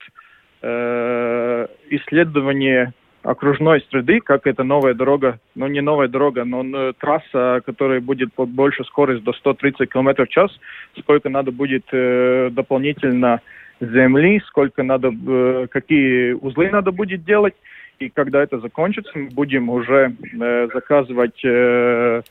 э, 0.61 1.67
исследования 1.89 2.93
окружной 3.23 3.85
среды, 3.89 4.19
как 4.21 4.47
это 4.47 4.63
новая 4.63 4.93
дорога, 4.93 5.39
ну 5.55 5.67
не 5.67 5.81
новая 5.81 6.07
дорога, 6.07 6.45
но 6.45 6.63
э, 6.63 6.93
трасса, 6.97 7.61
которая 7.65 7.99
будет 7.99 8.29
больше 8.35 8.83
скорость 8.85 9.23
до 9.23 9.33
130 9.33 9.89
км 9.89 10.25
в 10.25 10.29
час, 10.29 10.51
сколько 10.99 11.29
надо 11.29 11.51
будет 11.51 11.85
э, 11.91 12.49
дополнительно 12.51 13.41
земли, 13.81 14.41
сколько 14.47 14.83
надо, 14.83 15.11
э, 15.11 15.67
какие 15.69 16.33
узлы 16.33 16.69
надо 16.69 16.91
будет 16.91 17.23
делать. 17.23 17.55
И 17.99 18.09
когда 18.09 18.41
это 18.41 18.59
закончится, 18.59 19.11
мы 19.13 19.29
будем 19.29 19.69
уже 19.69 20.13
э, 20.41 20.67
заказывать 20.73 21.43
э, 21.43 22.21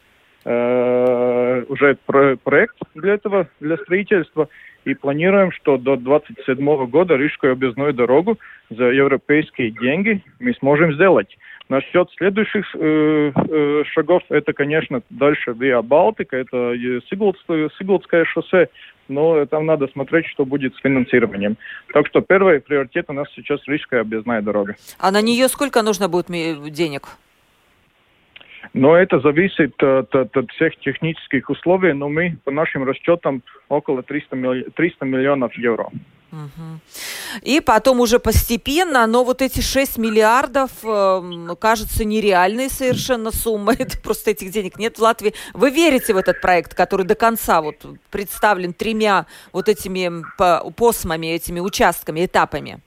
э, 0.45 1.65
уже 1.69 1.99
про 2.07 2.37
проект 2.37 2.77
для 2.95 3.15
этого, 3.15 3.49
для 3.61 3.77
строительства. 3.77 4.49
И 4.89 4.95
планируем, 4.95 5.53
что 5.53 5.77
до 5.77 5.97
27 5.97 6.87
года 6.87 7.15
Рижскую 7.15 7.53
объездную 7.53 7.93
дорогу 7.93 8.39
за 8.71 8.85
европейские 8.85 9.71
деньги 9.71 10.23
мы 10.41 10.55
сможем 10.55 10.95
сделать. 10.95 11.29
Насчет 11.69 12.09
следующих 12.17 12.65
э, 12.75 13.33
э, 13.35 13.83
шагов, 13.93 14.23
это, 14.31 14.55
конечно, 14.55 15.03
дальше 15.11 15.53
Виа 15.53 15.83
Балтика, 15.83 16.39
это 16.39 16.75
Сигулдское, 17.11 17.69
Сигулдское 17.79 18.25
шоссе, 18.25 18.71
но 19.09 19.45
там 19.45 19.67
надо 19.67 19.89
смотреть, 19.89 20.25
что 20.29 20.47
будет 20.47 20.75
с 20.75 20.81
финансированием. 20.81 21.59
Так 21.93 22.07
что 22.07 22.23
первый 22.23 22.61
приоритет 22.61 23.05
у 23.09 23.13
нас 23.13 23.29
сейчас 23.37 23.61
Рижская 23.67 24.01
объездная 24.01 24.41
дорога. 24.41 24.77
А 24.99 25.11
на 25.11 25.21
нее 25.21 25.49
сколько 25.49 25.83
нужно 25.83 26.09
будет 26.09 26.29
денег? 26.73 27.09
Но 28.73 28.97
это 28.97 29.21
зависит 29.21 29.83
от, 29.83 30.15
от, 30.15 30.37
от 30.37 30.51
всех 30.53 30.77
технических 30.81 31.49
условий, 31.51 31.93
но 31.93 32.09
мы 32.09 32.37
по 32.45 32.51
нашим 32.51 32.85
расчетам 32.85 33.43
около 33.69 34.03
300, 34.03 34.37
милли, 34.37 34.67
300 34.75 35.05
миллионов 35.05 35.55
евро. 35.55 35.91
И 37.43 37.61
потом 37.61 38.01
уже 38.01 38.19
постепенно, 38.19 39.07
но 39.07 39.25
вот 39.25 39.41
эти 39.41 39.61
6 39.61 39.99
миллиардов 39.99 40.71
э, 40.85 41.55
кажется 41.59 42.05
нереальной 42.05 42.69
совершенно 42.69 43.31
суммой. 43.31 43.77
Это 43.79 43.99
просто 43.99 44.33
этих 44.33 44.51
денег 44.51 44.79
нет 44.79 44.99
в 44.99 45.03
Латвии. 45.03 45.35
Вы 45.55 45.71
верите 45.71 46.13
в 46.13 46.17
этот 46.19 46.41
проект, 46.41 46.75
который 46.75 47.07
до 47.07 47.15
конца 47.15 47.63
вот 47.63 47.77
представлен 48.11 48.75
тремя 48.75 49.27
вот 49.53 49.69
этими 49.69 50.23
посмами, 50.73 51.29
этими 51.29 51.61
участками, 51.61 52.27
этапами? 52.27 52.81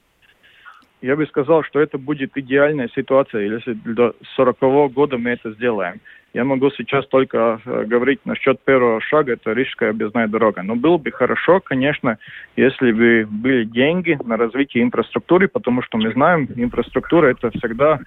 Я 1.01 1.15
бы 1.15 1.25
сказал, 1.25 1.63
что 1.63 1.79
это 1.79 1.97
будет 1.97 2.37
идеальная 2.37 2.89
ситуация, 2.95 3.41
если 3.41 3.73
до 3.73 4.13
40 4.35 4.93
года 4.93 5.17
мы 5.17 5.31
это 5.31 5.51
сделаем. 5.53 5.99
Я 6.33 6.45
могу 6.45 6.69
сейчас 6.71 7.05
только 7.07 7.59
э, 7.65 7.83
говорить 7.85 8.21
насчет 8.23 8.61
первого 8.61 9.01
шага, 9.01 9.33
это 9.33 9.51
Рижская 9.51 9.89
объездная 9.89 10.27
дорога. 10.27 10.63
Но 10.63 10.75
было 10.75 10.97
бы 10.97 11.11
хорошо, 11.11 11.59
конечно, 11.59 12.17
если 12.55 12.91
бы 12.93 13.27
были 13.29 13.65
деньги 13.65 14.17
на 14.23 14.37
развитие 14.37 14.83
инфраструктуры, 14.83 15.49
потому 15.49 15.81
что 15.81 15.97
мы 15.97 16.13
знаем, 16.13 16.47
инфраструктура 16.55 17.27
это 17.27 17.49
всегда 17.57 17.99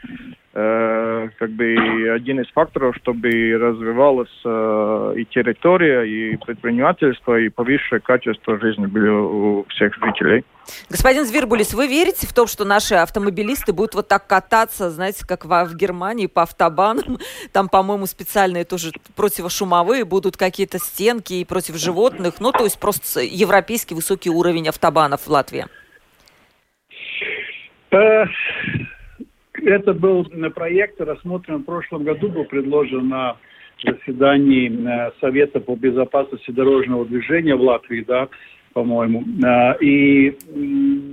как 0.55 1.51
бы 1.51 2.11
один 2.15 2.41
из 2.41 2.49
факторов, 2.53 2.95
чтобы 3.03 3.29
развивалась 3.59 4.31
э, 4.45 5.15
и 5.17 5.25
территория, 5.25 6.05
и 6.05 6.37
предпринимательство, 6.37 7.37
и 7.37 7.49
повысшее 7.49 8.01
качество 8.01 8.61
жизни 8.61 8.87
были 8.87 9.09
у 9.09 9.67
всех 9.71 9.95
жителей. 9.97 10.45
Господин 10.89 11.25
Звербулис, 11.25 11.75
вы 11.75 11.89
верите 11.89 12.29
в 12.29 12.33
то, 12.33 12.47
что 12.47 12.65
наши 12.65 12.95
автомобилисты 12.95 13.73
будут 13.73 13.97
вот 13.97 14.07
так 14.07 14.29
кататься, 14.29 14.91
знаете, 14.91 15.27
как 15.27 15.45
в, 15.45 15.65
в 15.65 15.75
Германии 15.75 16.29
по 16.29 16.43
автобанам? 16.43 17.19
Там, 17.53 17.69
по-моему, 17.69 18.07
специальные 18.07 18.65
тоже 18.65 18.93
противошумовые 19.17 20.05
будут 20.05 20.37
какие-то 20.37 20.79
стенки 20.79 21.33
и 21.33 21.45
против 21.45 21.77
животных. 21.77 22.35
Ну, 22.39 22.53
то 22.53 22.63
есть 22.63 22.79
просто 22.79 23.23
европейский 23.23 23.97
высокий 23.97 24.31
уровень 24.31 24.69
автобанов 24.69 25.23
в 25.23 25.29
Латвии. 25.29 25.67
Э, 29.65 29.71
это 29.71 29.95
был 29.95 30.25
проект, 30.55 31.01
рассмотрен 31.01 31.59
в 31.59 31.65
прошлом 31.65 32.05
году, 32.05 32.29
был 32.29 32.45
предложен 32.45 33.09
на 33.09 33.37
заседании 33.85 34.71
э, 34.71 35.13
Совета 35.21 35.61
по 35.61 35.75
безопасности 35.75 36.51
дорожного 36.51 37.05
движения 37.05 37.55
в 37.55 37.63
Латвии, 37.63 38.05
да, 38.07 38.29
по-моему. 38.73 39.25
А, 39.45 39.73
и 39.81 40.37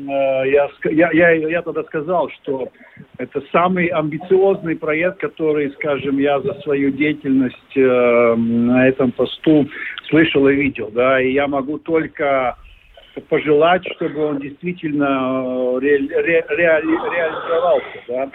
я, 0.07 0.69
я, 0.83 1.11
я, 1.11 1.31
я 1.31 1.61
тогда 1.61 1.83
сказал, 1.83 2.29
что 2.41 2.69
это 3.17 3.41
самый 3.51 3.87
амбициозный 3.87 4.75
проект, 4.75 5.19
который, 5.19 5.71
скажем, 5.71 6.17
я 6.17 6.39
за 6.41 6.55
свою 6.61 6.91
деятельность 6.91 7.77
э, 7.77 8.35
на 8.35 8.87
этом 8.87 9.11
посту 9.11 9.67
слышал 10.09 10.47
и 10.47 10.55
видел. 10.55 10.89
Да, 10.93 11.21
и 11.21 11.31
я 11.31 11.47
могу 11.47 11.77
только 11.77 12.57
пожелать, 13.29 13.83
чтобы 13.95 14.25
он 14.25 14.39
действительно 14.39 15.79
ре, 15.79 15.97
ре, 15.97 16.45
ре, 16.47 16.81
реализовался. 16.81 17.99
Да. 18.07 18.29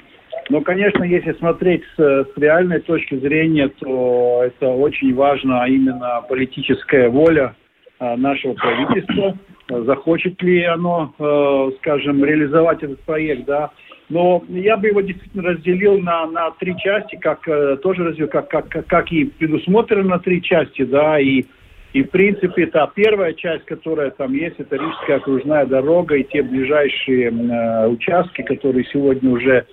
Но, 0.50 0.60
конечно, 0.60 1.02
если 1.02 1.32
смотреть 1.32 1.82
с, 1.96 1.98
с 1.98 2.36
реальной 2.36 2.80
точки 2.80 3.16
зрения, 3.16 3.68
то 3.80 4.42
это 4.44 4.68
очень 4.68 5.14
важно, 5.14 5.62
а 5.62 5.68
именно 5.68 6.22
политическая 6.28 7.08
воля 7.08 7.54
а, 7.98 8.16
нашего 8.16 8.54
правительства, 8.54 9.36
захочет 9.68 10.40
ли 10.42 10.62
оно, 10.62 11.14
э, 11.18 11.70
скажем, 11.78 12.24
реализовать 12.24 12.82
этот 12.82 13.00
проект, 13.00 13.46
да. 13.46 13.70
Но 14.08 14.44
я 14.48 14.76
бы 14.76 14.88
его 14.88 15.00
действительно 15.00 15.42
разделил 15.42 15.98
на, 15.98 16.26
на 16.26 16.50
три 16.52 16.76
части, 16.78 17.16
как 17.16 17.48
э, 17.48 17.76
тоже 17.82 18.04
разделил, 18.04 18.28
как, 18.28 18.48
как, 18.48 18.68
как 18.68 19.10
и 19.10 19.24
предусмотрено 19.24 20.10
на 20.10 20.18
три 20.20 20.40
части, 20.40 20.84
да, 20.84 21.18
и 21.18 21.44
и, 21.92 22.02
в 22.02 22.10
принципе, 22.10 22.64
это 22.64 22.90
первая 22.94 23.32
часть, 23.32 23.64
которая 23.64 24.10
там 24.10 24.32
есть, 24.34 24.56
это 24.58 24.76
Рижская 24.76 25.16
окружная 25.16 25.66
дорога 25.66 26.16
и 26.16 26.24
те 26.24 26.42
ближайшие 26.42 27.30
э, 27.30 27.88
участки, 27.88 28.42
которые 28.42 28.84
сегодня 28.92 29.30
уже 29.30 29.66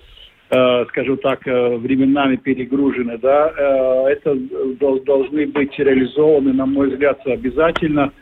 Э, 0.50 0.84
скажем 0.90 1.16
так, 1.18 1.46
э, 1.48 1.76
временами 1.76 2.36
перегружены, 2.36 3.18
да, 3.18 3.50
э, 3.56 4.12
это 4.12 4.36
должны 4.78 5.46
быть 5.46 5.76
реализованы, 5.78 6.52
на 6.52 6.66
мой 6.66 6.90
взгляд, 6.90 7.18
обязательно, 7.26 8.12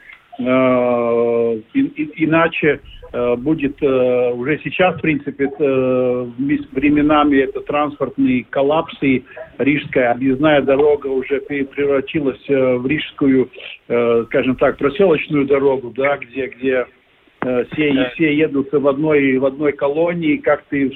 иначе 2.15 2.81
будет 3.13 3.83
уже 3.83 4.59
сейчас, 4.65 4.97
в 4.97 5.01
принципе, 5.01 5.49
временами 6.73 7.37
это 7.39 7.61
транспортный 7.61 8.47
коллапс, 8.49 8.95
и 9.03 9.23
Рижская 9.59 10.13
объездная 10.13 10.63
дорога 10.63 11.09
уже 11.09 11.41
превратилась 11.41 12.43
в 12.49 12.87
Рижскую, 12.87 13.51
скажем 14.27 14.57
так, 14.57 14.79
проселочную 14.79 15.47
дорогу, 15.47 15.93
да, 15.95 16.17
где, 16.17 16.47
где 16.47 16.87
Э, 17.45 17.65
все, 17.73 18.11
все 18.15 18.37
едут 18.37 18.69
в 18.73 18.87
одной, 18.87 19.37
в 19.39 19.45
одной 19.45 19.73
колонии, 19.73 20.37
как 20.37 20.63
ты 20.71 20.93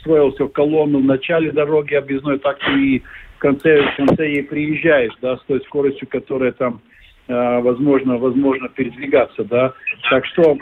строился 0.00 0.44
в 0.44 0.52
колонну 0.52 1.00
в 1.00 1.04
начале 1.04 1.50
дороги 1.50 1.94
объездной, 1.94 2.38
так 2.38 2.58
ты 2.60 2.72
и 2.72 3.02
в 3.36 3.38
конце, 3.38 3.82
в 3.82 3.96
конце 3.96 4.30
и 4.30 4.42
приезжаешь, 4.42 5.12
да, 5.20 5.36
с 5.36 5.42
той 5.44 5.60
скоростью, 5.62 6.06
которая 6.08 6.52
там 6.52 6.80
э, 7.26 7.60
возможно, 7.60 8.16
возможно 8.16 8.68
передвигаться, 8.68 9.42
да. 9.42 9.74
Так 10.08 10.24
что 10.26 10.56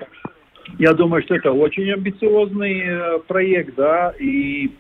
я 0.79 0.93
думаю, 0.93 1.23
что 1.23 1.35
это 1.35 1.53
очень 1.53 1.91
амбициозный 1.93 2.81
э, 2.81 3.19
проект, 3.27 3.75
да, 3.75 4.13
и 4.19 4.71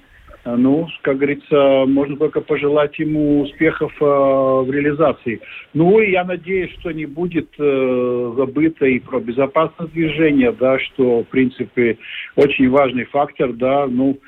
а, 0.46 0.56
ну, 0.56 0.86
как 1.02 1.16
говорится, 1.16 1.84
можно 1.88 2.16
только 2.16 2.40
пожелать 2.40 2.96
ему 3.00 3.40
успехов 3.40 3.92
э, 4.00 4.04
в 4.04 4.70
реализации. 4.70 5.40
Ну, 5.74 5.98
и 5.98 6.12
я 6.12 6.24
надеюсь, 6.24 6.72
что 6.78 6.92
не 6.92 7.04
будет 7.04 7.48
э, 7.58 8.32
забыто 8.36 8.86
и 8.86 9.00
про 9.00 9.18
безопасность 9.18 9.92
движения, 9.92 10.52
да, 10.52 10.78
что, 10.78 11.24
в 11.24 11.26
принципе, 11.26 11.98
очень 12.36 12.70
важный 12.70 13.06
фактор, 13.06 13.52
да, 13.54 13.88
ну, 13.88 14.18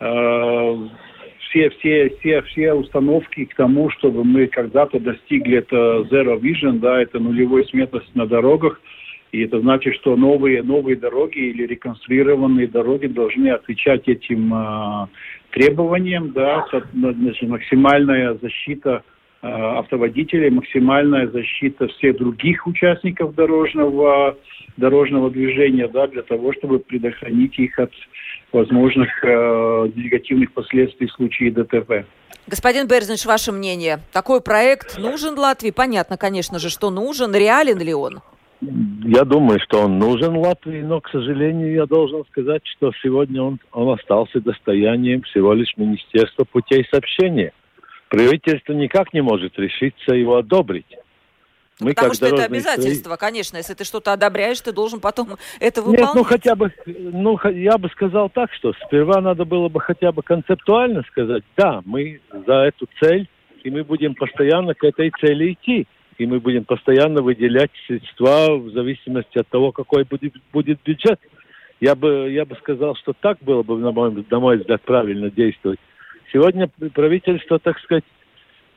э, 0.00 0.88
все, 1.50 1.68
все, 1.68 2.08
все, 2.20 2.40
все 2.42 2.72
установки 2.72 3.44
к 3.44 3.54
тому, 3.54 3.90
чтобы 3.90 4.24
мы 4.24 4.46
когда-то 4.46 4.98
достигли 4.98 5.58
это 5.58 6.06
zero 6.10 6.40
vision, 6.40 6.78
да, 6.78 7.02
это 7.02 7.18
нулевой 7.18 7.66
смертность 7.66 8.14
на 8.14 8.26
дорогах, 8.26 8.80
и 9.32 9.42
это 9.42 9.60
значит, 9.60 9.94
что 9.96 10.16
новые, 10.16 10.62
новые 10.62 10.96
дороги 10.96 11.38
или 11.38 11.66
реконструированные 11.66 12.68
дороги 12.68 13.06
должны 13.06 13.48
отвечать 13.48 14.08
этим 14.08 14.52
э, 14.54 15.06
требованиям, 15.50 16.32
да, 16.32 16.66
значит, 16.92 17.48
максимальная 17.48 18.38
защита 18.40 19.02
э, 19.42 19.46
автоводителей, 19.48 20.50
максимальная 20.50 21.26
защита 21.28 21.88
всех 21.88 22.16
других 22.18 22.66
участников 22.66 23.34
дорожного, 23.34 24.36
дорожного 24.76 25.30
движения, 25.30 25.88
да, 25.88 26.06
для 26.06 26.22
того, 26.22 26.52
чтобы 26.52 26.78
предохранить 26.78 27.58
их 27.58 27.78
от 27.78 27.92
возможных 28.52 29.08
э, 29.24 29.90
негативных 29.96 30.52
последствий 30.52 31.08
в 31.08 31.12
случае 31.12 31.50
ДТП. 31.50 32.06
Господин 32.46 32.86
Берзинш, 32.86 33.26
ваше 33.26 33.50
мнение, 33.50 33.98
такой 34.12 34.40
проект 34.40 34.98
нужен 34.98 35.36
Латвии? 35.36 35.72
Понятно, 35.72 36.16
конечно 36.16 36.60
же, 36.60 36.70
что 36.70 36.90
нужен. 36.90 37.34
Реален 37.34 37.80
ли 37.80 37.92
он? 37.92 38.20
Я 38.60 39.24
думаю, 39.24 39.60
что 39.60 39.82
он 39.82 39.98
нужен 39.98 40.36
Латвии, 40.36 40.80
но, 40.80 41.00
к 41.00 41.10
сожалению, 41.10 41.74
я 41.74 41.86
должен 41.86 42.24
сказать, 42.30 42.62
что 42.76 42.90
сегодня 43.02 43.42
он, 43.42 43.60
он 43.72 43.92
остался 43.92 44.40
достоянием 44.40 45.22
всего 45.22 45.52
лишь 45.52 45.76
Министерства 45.76 46.44
путей 46.44 46.86
сообщения. 46.90 47.52
Правительство 48.08 48.72
никак 48.72 49.12
не 49.12 49.20
может 49.20 49.58
решиться 49.58 50.14
его 50.14 50.36
одобрить. 50.36 50.86
Мы 51.78 51.92
Потому 51.92 52.14
что 52.14 52.26
это 52.26 52.44
обязательство, 52.44 53.14
строи... 53.14 53.18
конечно. 53.18 53.58
Если 53.58 53.74
ты 53.74 53.84
что-то 53.84 54.14
одобряешь, 54.14 54.60
ты 54.60 54.72
должен 54.72 55.00
потом 55.00 55.36
это 55.60 55.82
выполнять. 55.82 56.06
Нет, 56.06 56.14
ну 56.14 56.22
хотя 56.24 56.54
бы, 56.54 56.72
ну 56.86 57.38
я 57.50 57.76
бы 57.76 57.90
сказал 57.90 58.30
так, 58.30 58.50
что 58.54 58.72
сперва 58.86 59.20
надо 59.20 59.44
было 59.44 59.68
бы 59.68 59.80
хотя 59.80 60.12
бы 60.12 60.22
концептуально 60.22 61.02
сказать, 61.10 61.44
да, 61.56 61.82
мы 61.84 62.20
за 62.46 62.54
эту 62.54 62.88
цель, 62.98 63.28
и 63.62 63.70
мы 63.70 63.84
будем 63.84 64.14
постоянно 64.14 64.74
к 64.74 64.84
этой 64.84 65.12
цели 65.20 65.52
идти. 65.52 65.86
И 66.18 66.26
мы 66.26 66.40
будем 66.40 66.64
постоянно 66.64 67.20
выделять 67.20 67.70
средства 67.86 68.56
в 68.56 68.70
зависимости 68.70 69.38
от 69.38 69.48
того, 69.48 69.72
какой 69.72 70.04
будет, 70.04 70.34
будет 70.52 70.80
бюджет. 70.84 71.20
Я 71.80 71.94
бы, 71.94 72.30
я 72.30 72.46
бы 72.46 72.56
сказал, 72.56 72.96
что 72.96 73.12
так 73.12 73.38
было 73.42 73.62
бы, 73.62 73.76
на 73.78 73.92
мой, 73.92 74.24
на 74.30 74.40
мой 74.40 74.56
взгляд, 74.56 74.80
правильно 74.82 75.30
действовать. 75.30 75.78
Сегодня 76.32 76.70
правительство, 76.94 77.58
так 77.58 77.78
сказать, 77.80 78.04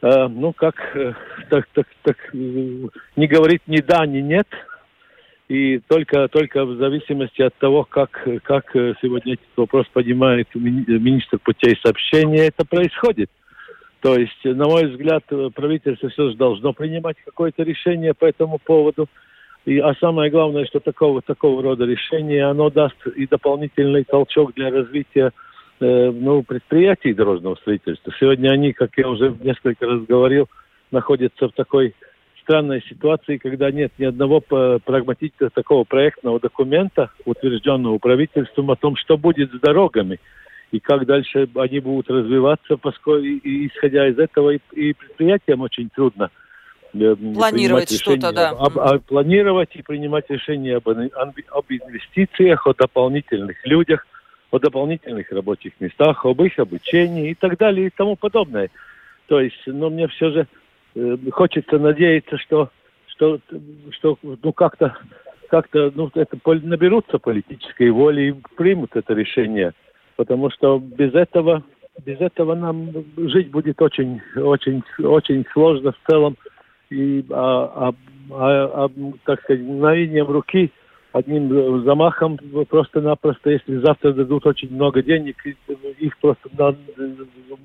э, 0.01 0.27
ну 0.27 0.51
как, 0.51 0.75
э, 0.95 1.13
так, 1.49 1.67
так, 1.73 1.87
так, 2.03 2.17
э, 2.33 2.37
не 3.15 3.27
говорит 3.27 3.61
ни 3.67 3.79
да, 3.79 4.05
ни 4.05 4.19
нет, 4.19 4.47
и 5.47 5.79
только, 5.87 6.27
только 6.27 6.65
в 6.65 6.77
зависимости 6.77 7.41
от 7.41 7.55
того, 7.55 7.83
как, 7.83 8.27
как 8.43 8.71
сегодня 9.01 9.33
этот 9.33 9.47
вопрос 9.55 9.87
поднимает 9.91 10.53
министр 10.53 11.39
путей 11.39 11.79
сообщения, 11.81 12.47
это 12.47 12.65
происходит. 12.65 13.31
То 14.01 14.15
есть, 14.15 14.43
на 14.43 14.65
мой 14.65 14.85
взгляд, 14.87 15.23
правительство 15.53 16.09
все 16.09 16.29
же 16.29 16.37
должно 16.37 16.73
принимать 16.73 17.17
какое-то 17.25 17.63
решение 17.63 18.13
по 18.13 18.25
этому 18.25 18.57
поводу. 18.57 19.07
И, 19.65 19.77
а 19.79 19.93
самое 19.95 20.31
главное, 20.31 20.65
что 20.65 20.79
такого, 20.79 21.21
такого 21.21 21.61
рода 21.61 21.85
решение, 21.85 22.45
оно 22.45 22.69
даст 22.69 22.95
и 23.15 23.27
дополнительный 23.27 24.05
толчок 24.05 24.53
для 24.53 24.71
развития 24.71 25.31
Э, 25.81 26.11
ну, 26.11 26.43
предприятий 26.43 27.13
дорожного 27.13 27.55
строительства. 27.55 28.13
Сегодня 28.19 28.49
они, 28.49 28.73
как 28.73 28.91
я 28.97 29.07
уже 29.07 29.33
несколько 29.41 29.85
раз 29.85 30.01
говорил, 30.01 30.49
находятся 30.91 31.47
в 31.47 31.53
такой 31.53 31.95
странной 32.41 32.83
ситуации, 32.89 33.37
когда 33.37 33.71
нет 33.71 33.93
ни 33.97 34.03
одного 34.03 34.41
прагматического 34.41 35.51
такого 35.51 35.85
проектного 35.85 36.39
документа, 36.41 37.11
утвержденного 37.23 37.97
правительством, 37.97 38.71
о 38.71 38.75
том, 38.75 38.97
что 38.97 39.17
будет 39.17 39.53
с 39.53 39.59
дорогами 39.59 40.19
и 40.71 40.79
как 40.79 41.05
дальше 41.05 41.47
они 41.55 41.79
будут 41.79 42.09
развиваться, 42.09 42.77
поскольку 42.77 43.25
исходя 43.43 44.07
из 44.07 44.19
этого 44.19 44.51
и, 44.51 44.59
и 44.73 44.93
предприятиям 44.93 45.61
очень 45.61 45.89
трудно 45.89 46.29
э, 46.93 47.15
планировать 47.15 47.91
что-то, 47.91 48.31
да. 48.31 48.49
Об, 48.49 48.77
об, 48.77 49.01
планировать 49.03 49.75
и 49.75 49.81
принимать 49.81 50.29
решения 50.29 50.77
об, 50.77 50.87
об 50.87 51.65
инвестициях, 51.69 52.67
о 52.67 52.73
дополнительных 52.73 53.65
людях– 53.65 54.05
о 54.51 54.59
дополнительных 54.59 55.31
рабочих 55.31 55.73
местах, 55.79 56.25
об 56.25 56.41
их 56.41 56.57
обучении 56.59 57.31
и 57.31 57.35
так 57.35 57.57
далее 57.57 57.87
и 57.87 57.91
тому 57.95 58.15
подобное. 58.15 58.69
То 59.27 59.39
есть, 59.39 59.61
ну, 59.65 59.89
мне 59.89 60.07
все 60.07 60.31
же 60.31 60.47
э, 60.95 61.17
хочется 61.31 61.77
надеяться, 61.77 62.37
что, 62.37 62.69
что, 63.07 63.39
что 63.91 64.17
ну, 64.21 64.53
как-то 64.53 64.97
как-то 65.49 65.91
ну, 65.95 66.11
это 66.13 66.37
наберутся 66.63 67.17
политической 67.17 67.89
воли 67.89 68.29
и 68.29 68.55
примут 68.55 68.95
это 68.95 69.13
решение. 69.13 69.73
Потому 70.19 70.49
что 70.49 70.79
без 70.79 71.15
этого, 71.15 71.63
без 72.05 72.19
этого 72.19 72.53
нам 72.53 72.91
жить 73.15 73.51
будет 73.51 73.81
очень, 73.81 74.19
очень, 74.35 74.83
очень 75.01 75.45
сложно 75.53 75.93
в 75.93 76.11
целом. 76.11 76.35
И 76.89 77.23
а, 77.31 77.87
а, 77.87 77.93
а, 78.29 78.85
а, 78.85 78.89
так 79.23 79.41
сказать, 79.43 79.61
мгновением 79.61 80.27
руки 80.27 80.73
одним 81.13 81.85
замахом 81.85 82.37
просто-напросто, 82.67 83.49
если 83.49 83.77
завтра 83.77 84.11
дадут 84.11 84.45
очень 84.45 84.75
много 84.75 85.01
денег, 85.01 85.37
их 85.99 86.17
просто 86.19 86.49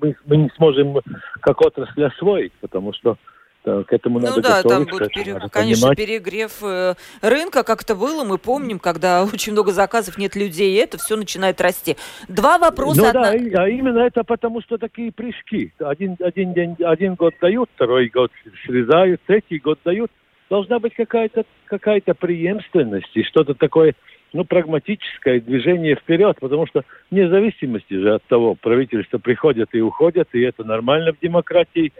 мы, 0.01 0.15
мы 0.25 0.37
не 0.37 0.49
сможем 0.55 1.01
как 1.41 1.59
отрасль 1.59 2.05
освоить, 2.05 2.53
потому 2.61 2.93
что 2.93 3.17
к 3.65 3.93
этому 3.93 4.19
ну 4.19 4.27
надо 4.27 4.41
да, 4.41 4.63
там 4.63 4.85
будет, 4.85 5.11
пере... 5.11 5.33
надо 5.33 5.49
конечно, 5.49 5.89
понимать. 5.89 5.97
перегрев 5.97 6.63
э, 6.63 6.95
рынка, 7.21 7.63
как 7.63 7.81
это 7.81 7.95
было, 7.95 8.23
мы 8.23 8.37
помним, 8.37 8.79
когда 8.79 9.23
очень 9.33 9.53
много 9.53 9.71
заказов, 9.71 10.17
нет 10.17 10.35
людей, 10.35 10.73
и 10.75 10.77
это 10.77 10.97
все 10.97 11.15
начинает 11.15 11.59
расти. 11.59 11.97
Два 12.27 12.57
вопроса. 12.57 13.01
Ну 13.01 13.07
одна... 13.07 13.31
да, 13.31 13.63
а 13.63 13.69
именно 13.69 13.99
это 13.99 14.23
потому, 14.23 14.61
что 14.61 14.77
такие 14.77 15.11
прыжки. 15.11 15.73
Один, 15.79 16.15
один, 16.19 16.53
день, 16.53 16.75
один 16.83 17.15
год 17.15 17.33
дают, 17.41 17.69
второй 17.75 18.09
год 18.09 18.31
срезают, 18.65 19.21
третий 19.25 19.59
год 19.59 19.79
дают– 19.83 20.11
должна 20.49 20.79
быть 20.79 20.93
какая-то 20.95 21.43
какая 21.65 22.01
преемственность 22.01 23.15
и 23.15 23.23
что-то 23.23 23.55
такое, 23.55 23.95
ну, 24.33 24.45
прагматическое 24.45 25.39
движение 25.39 25.95
вперед, 25.95 26.37
потому 26.39 26.67
что 26.67 26.83
вне 27.09 27.27
зависимости 27.29 27.93
же 27.93 28.15
от 28.15 28.23
того, 28.25 28.55
правительства 28.55 29.17
приходят 29.17 29.69
и 29.73 29.81
уходят, 29.81 30.29
и 30.33 30.41
это 30.41 30.63
нормально 30.63 31.13
в 31.13 31.19
демократии, 31.19 31.93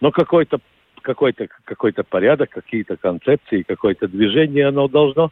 но 0.00 0.10
какой-то 0.10 0.58
какой-то 1.04 1.46
какой-то 1.64 2.02
порядок, 2.02 2.50
какие-то 2.50 2.96
концепции, 2.96 3.62
какое-то 3.62 4.08
движение, 4.08 4.68
оно 4.68 4.88
должно 4.88 5.30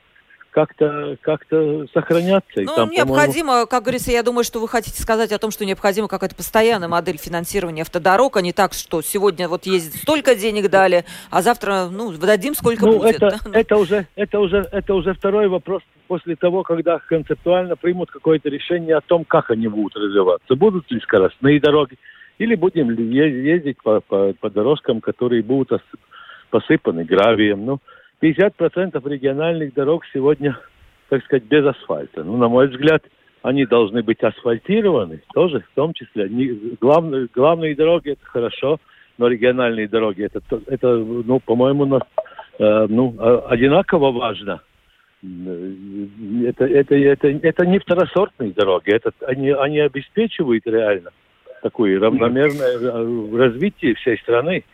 как-то 0.52 1.16
как 1.22 1.46
сохраняться. 1.94 2.60
Ну, 2.60 2.74
там, 2.76 2.90
необходимо, 2.90 3.66
как 3.66 3.84
говорится, 3.84 4.12
я 4.12 4.22
думаю, 4.22 4.44
что 4.44 4.60
вы 4.60 4.68
хотите 4.68 5.00
сказать 5.00 5.32
о 5.32 5.38
том, 5.38 5.50
что 5.50 5.64
необходима 5.64 6.08
какая-то 6.08 6.36
постоянная 6.36 6.88
модель 6.88 7.16
финансирования 7.16 7.82
автодорог, 7.82 8.36
а 8.36 8.42
не 8.42 8.52
так, 8.52 8.74
что 8.74 9.00
сегодня 9.00 9.48
вот 9.48 9.64
ездит 9.64 10.02
столько 10.02 10.34
денег 10.34 10.68
дали, 10.68 11.04
а 11.30 11.40
завтра, 11.40 11.88
ну, 11.90 12.12
дадим 12.12 12.54
сколько 12.54 12.84
ну, 12.84 12.98
будет. 12.98 13.16
Это, 13.16 13.38
да? 13.44 13.50
это, 13.58 13.76
уже, 13.76 14.06
это, 14.14 14.38
уже, 14.38 14.68
это 14.70 14.94
уже 14.94 15.14
второй 15.14 15.48
вопрос 15.48 15.82
после 16.06 16.36
того, 16.36 16.62
когда 16.62 16.98
концептуально 16.98 17.74
примут 17.74 18.10
какое-то 18.10 18.50
решение 18.50 18.96
о 18.96 19.00
том, 19.00 19.24
как 19.24 19.50
они 19.50 19.68
будут 19.68 19.96
развиваться. 19.96 20.54
Будут 20.54 20.90
ли 20.90 21.00
скоростные 21.00 21.60
дороги, 21.60 21.96
или 22.42 22.56
будем 22.56 22.90
ездить 22.90 23.78
по, 23.82 24.00
по, 24.00 24.32
по 24.40 24.50
дорожкам, 24.50 25.00
которые 25.00 25.42
будут 25.42 25.80
посыпаны 26.50 27.04
гравием. 27.04 27.64
Ну, 27.64 27.78
50% 28.20 29.08
региональных 29.08 29.74
дорог 29.74 30.02
сегодня, 30.12 30.58
так 31.08 31.24
сказать, 31.24 31.44
без 31.44 31.64
асфальта. 31.64 32.24
Ну, 32.24 32.36
на 32.36 32.48
мой 32.48 32.66
взгляд, 32.66 33.04
они 33.42 33.64
должны 33.64 34.02
быть 34.02 34.22
асфальтированы, 34.22 35.22
тоже 35.34 35.60
в 35.60 35.74
том 35.74 35.94
числе. 35.94 36.28
Не, 36.28 36.76
главные, 36.80 37.28
главные 37.32 37.76
дороги 37.76 38.10
это 38.10 38.24
хорошо, 38.24 38.80
но 39.18 39.28
региональные 39.28 39.86
дороги 39.86 40.24
это, 40.24 40.40
это 40.66 40.96
ну, 40.96 41.38
по-моему, 41.38 42.00
э, 42.58 42.86
ну, 42.88 43.14
одинаково 43.46 44.10
важно. 44.10 44.62
Это, 45.22 46.64
это, 46.64 46.96
это, 46.96 47.28
это 47.28 47.66
не 47.66 47.78
второсортные 47.78 48.50
дороги, 48.50 48.90
это, 48.90 49.12
они, 49.28 49.50
они 49.50 49.78
обеспечивают 49.78 50.66
реально 50.66 51.12
такое 51.62 51.98
равномерное 51.98 52.76
э, 52.78 53.36
развитие 53.36 53.94
всей 53.94 54.18
страны. 54.18 54.64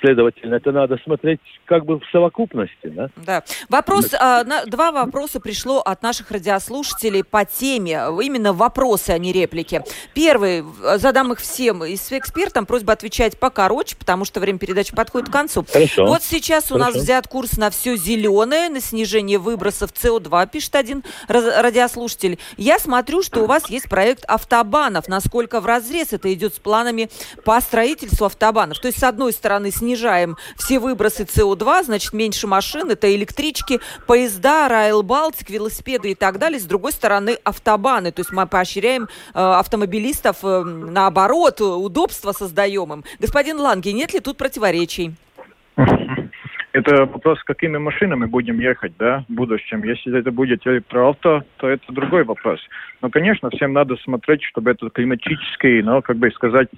Следовательно, 0.00 0.56
это 0.56 0.72
надо 0.72 0.98
смотреть 1.04 1.40
как 1.66 1.84
бы 1.84 1.98
в 1.98 2.02
совокупности. 2.10 2.72
Да, 2.84 3.08
да. 3.16 3.42
Вопрос, 3.68 4.12
а, 4.18 4.42
на, 4.44 4.64
два 4.66 4.90
вопроса 4.90 5.38
пришло 5.38 5.80
от 5.80 6.02
наших 6.02 6.30
радиослушателей 6.30 7.22
по 7.22 7.44
теме. 7.44 8.00
Именно 8.22 8.52
вопросы, 8.52 9.10
а 9.10 9.18
не 9.18 9.32
реплики. 9.32 9.82
Первый, 10.14 10.64
задам 10.96 11.32
их 11.32 11.40
всем 11.40 11.84
и 11.84 11.96
с 11.96 12.12
экспертом. 12.12 12.66
Просьба 12.66 12.92
отвечать 12.92 13.38
покороче, 13.38 13.96
потому 13.96 14.24
что 14.24 14.40
время 14.40 14.58
передачи 14.58 14.94
подходит 14.94 15.28
к 15.28 15.32
концу. 15.32 15.64
Хорошо. 15.70 16.06
Вот 16.06 16.22
сейчас 16.22 16.68
Хорошо. 16.68 16.74
у 16.74 16.78
нас 16.78 16.94
взят 16.94 17.28
курс 17.28 17.56
на 17.56 17.70
все 17.70 17.96
зеленое, 17.96 18.68
на 18.68 18.80
снижение 18.80 19.38
выбросов 19.38 19.92
СО2, 19.92 20.50
пишет 20.50 20.74
один 20.74 21.04
радиослушатель. 21.28 22.38
Я 22.56 22.78
смотрю, 22.78 23.22
что 23.22 23.42
у 23.42 23.46
вас 23.46 23.68
есть 23.70 23.88
проект 23.88 24.24
автобанов. 24.24 25.08
Насколько 25.08 25.60
в 25.60 25.66
разрез 25.66 26.12
это 26.12 26.32
идет 26.32 26.54
с 26.54 26.58
планами 26.58 27.08
по 27.44 27.60
строительству 27.60 28.26
автобанов? 28.26 28.78
То 28.80 28.88
есть, 28.88 28.98
с 28.98 29.02
одной 29.02 29.32
стороны, 29.32 29.70
снижаем 29.82 30.36
все 30.56 30.78
выбросы 30.78 31.24
СО2, 31.24 31.82
значит, 31.82 32.12
меньше 32.12 32.46
машин, 32.46 32.90
это 32.90 33.12
электрички, 33.14 33.80
поезда, 34.06 34.68
Райл 34.68 35.02
Балтик, 35.02 35.50
велосипеды 35.50 36.12
и 36.12 36.14
так 36.14 36.38
далее. 36.38 36.60
С 36.60 36.64
другой 36.64 36.92
стороны, 36.92 37.36
автобаны, 37.42 38.12
то 38.12 38.20
есть 38.20 38.32
мы 38.32 38.46
поощряем 38.46 39.04
э, 39.04 39.06
автомобилистов, 39.34 40.44
э, 40.44 40.62
наоборот, 40.62 41.60
удобство 41.60 42.30
создаем 42.30 42.92
им. 42.92 43.04
Господин 43.18 43.58
Ланги, 43.58 43.88
нет 43.88 44.14
ли 44.14 44.20
тут 44.20 44.36
противоречий? 44.38 45.14
Это 46.72 47.04
вопрос, 47.04 47.42
какими 47.42 47.76
машинами 47.76 48.24
будем 48.24 48.58
ехать, 48.58 48.92
да, 48.98 49.24
в 49.28 49.32
будущем. 49.32 49.82
Если 49.82 50.18
это 50.18 50.30
будет 50.30 50.66
электроавто, 50.66 51.44
то 51.58 51.68
это 51.68 51.92
другой 51.92 52.24
вопрос. 52.24 52.60
Но, 53.02 53.10
конечно, 53.10 53.50
всем 53.50 53.74
надо 53.74 53.96
смотреть, 53.96 54.42
чтобы 54.44 54.70
это 54.70 54.88
климатический, 54.88 55.82
ну, 55.82 56.00
как 56.00 56.16
бы 56.16 56.30
сказать, 56.30 56.68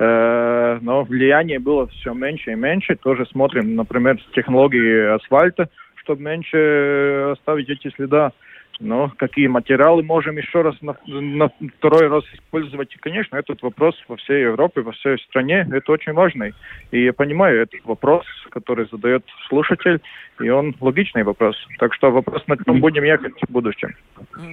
но 0.00 1.04
влияние 1.04 1.58
было 1.58 1.86
все 1.88 2.14
меньше 2.14 2.52
и 2.52 2.54
меньше. 2.54 2.96
Тоже 2.96 3.26
смотрим, 3.26 3.76
например, 3.76 4.18
с 4.18 4.34
технологией 4.34 5.14
асфальта, 5.14 5.68
чтобы 5.96 6.22
меньше 6.22 7.32
оставить 7.32 7.68
эти 7.68 7.92
следа. 7.94 8.32
Но 8.80 9.12
какие 9.18 9.46
материалы 9.46 10.02
можем 10.02 10.38
еще 10.38 10.62
раз 10.62 10.74
на, 10.80 10.96
на 11.06 11.50
второй 11.78 12.08
раз 12.08 12.24
использовать? 12.32 12.94
И, 12.94 12.98
конечно, 12.98 13.36
этот 13.36 13.60
вопрос 13.60 13.94
во 14.08 14.16
всей 14.16 14.42
Европе, 14.42 14.80
во 14.80 14.92
всей 14.92 15.18
стране, 15.18 15.68
это 15.70 15.92
очень 15.92 16.14
важный. 16.14 16.54
И 16.90 17.04
я 17.04 17.12
понимаю 17.12 17.60
этот 17.60 17.84
вопрос, 17.84 18.24
который 18.48 18.88
задает 18.90 19.22
слушатель, 19.48 20.00
и 20.40 20.48
он 20.48 20.74
логичный 20.80 21.24
вопрос. 21.24 21.56
Так 21.78 21.92
что 21.92 22.10
вопрос, 22.10 22.42
на 22.46 22.56
котором 22.56 22.80
будем 22.80 23.04
ехать 23.04 23.34
в 23.46 23.52
будущем. 23.52 23.94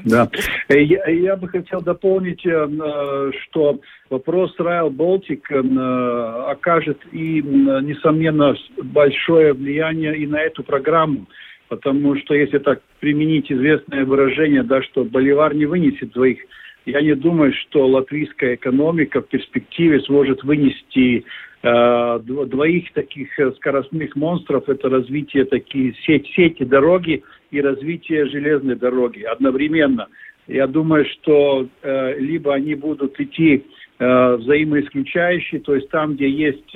Да. 0.03 0.29
Э, 0.67 0.81
я, 0.81 1.05
я 1.07 1.37
бы 1.37 1.47
хотел 1.47 1.81
дополнить, 1.81 2.45
э, 2.45 3.31
что 3.43 3.79
вопрос 4.09 4.53
Rail 4.59 4.89
Baltic 4.89 5.43
э, 5.49 6.51
окажет 6.51 6.99
и, 7.13 7.41
несомненно, 7.41 8.55
большое 8.83 9.53
влияние 9.53 10.17
и 10.17 10.27
на 10.27 10.41
эту 10.41 10.63
программу. 10.63 11.27
Потому 11.69 12.15
что, 12.17 12.33
если 12.33 12.59
так 12.59 12.81
применить 12.99 13.51
известное 13.51 14.05
выражение, 14.05 14.63
да, 14.63 14.81
что 14.83 15.03
боливар 15.03 15.53
не 15.53 15.65
вынесет 15.65 16.11
двоих, 16.13 16.39
я 16.85 17.01
не 17.01 17.15
думаю, 17.15 17.53
что 17.53 17.85
латвийская 17.85 18.55
экономика 18.55 19.21
в 19.21 19.27
перспективе 19.27 19.99
сможет 20.01 20.43
вынести 20.43 21.25
э, 21.61 22.19
двоих 22.23 22.93
таких 22.93 23.37
э, 23.37 23.51
скоростных 23.57 24.15
монстров. 24.15 24.69
Это 24.69 24.87
развитие 24.87 25.43
такие 25.43 25.93
сеть, 26.05 26.27
сети 26.33 26.63
дороги 26.63 27.23
и 27.51 27.59
развитие 27.59 28.27
железной 28.27 28.77
дороги 28.77 29.23
одновременно. 29.23 30.07
Я 30.47 30.67
думаю, 30.67 31.05
что 31.11 31.67
э, 31.81 32.19
либо 32.19 32.53
они 32.53 32.75
будут 32.75 33.19
идти 33.19 33.65
э, 33.99 34.35
взаимоисключающие, 34.35 35.59
то 35.59 35.75
есть 35.75 35.89
там, 35.89 36.15
где 36.15 36.29
есть 36.29 36.73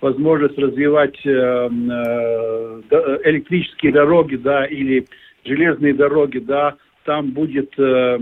возможность 0.00 0.58
развивать 0.58 1.18
э, 1.24 1.30
э, 1.30 1.70
электрические 3.24 3.92
дороги, 3.92 4.36
да, 4.36 4.64
или 4.64 5.06
железные 5.44 5.94
дороги, 5.94 6.38
да, 6.38 6.76
там 7.04 7.30
будет, 7.30 7.72
э, 7.78 8.18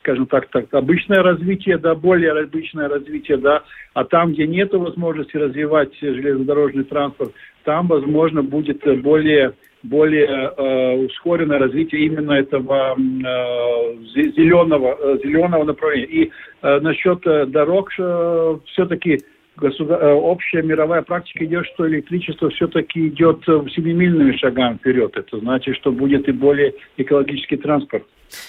скажем 0.00 0.26
так, 0.26 0.48
так, 0.48 0.72
обычное 0.72 1.22
развитие, 1.22 1.78
да, 1.78 1.94
более 1.94 2.32
обычное 2.32 2.88
развитие, 2.88 3.36
да, 3.36 3.62
а 3.94 4.04
там, 4.04 4.32
где 4.32 4.46
нет 4.46 4.72
возможности 4.72 5.36
развивать 5.36 5.90
железнодорожный 6.00 6.84
транспорт, 6.84 7.32
там, 7.64 7.88
возможно, 7.88 8.42
будет 8.42 8.82
более 9.02 9.54
более 9.84 10.26
э, 10.26 11.04
ускоренное 11.04 11.60
развитие 11.60 12.06
именно 12.06 12.32
этого 12.32 12.96
э, 12.98 13.96
зеленого, 14.36 15.18
зеленого 15.22 15.62
направления. 15.62 16.06
И 16.06 16.30
э, 16.62 16.80
насчет 16.80 17.20
дорог 17.52 17.90
э, 17.96 18.58
все-таки 18.66 19.20
государ... 19.58 20.02
Э, 20.02 20.12
общая 20.14 20.62
мировая 20.62 21.02
практика 21.02 21.44
идет, 21.44 21.66
что 21.66 21.88
электричество 21.88 22.50
все-таки 22.50 23.08
идет 23.08 23.42
э, 23.48 23.60
семимильными 23.74 24.36
шагами 24.36 24.76
вперед. 24.76 25.16
Это 25.16 25.38
значит, 25.38 25.76
что 25.76 25.92
будет 25.92 26.28
и 26.28 26.32
более 26.32 26.74
экологический 26.96 27.56
транспорт. 27.56 28.04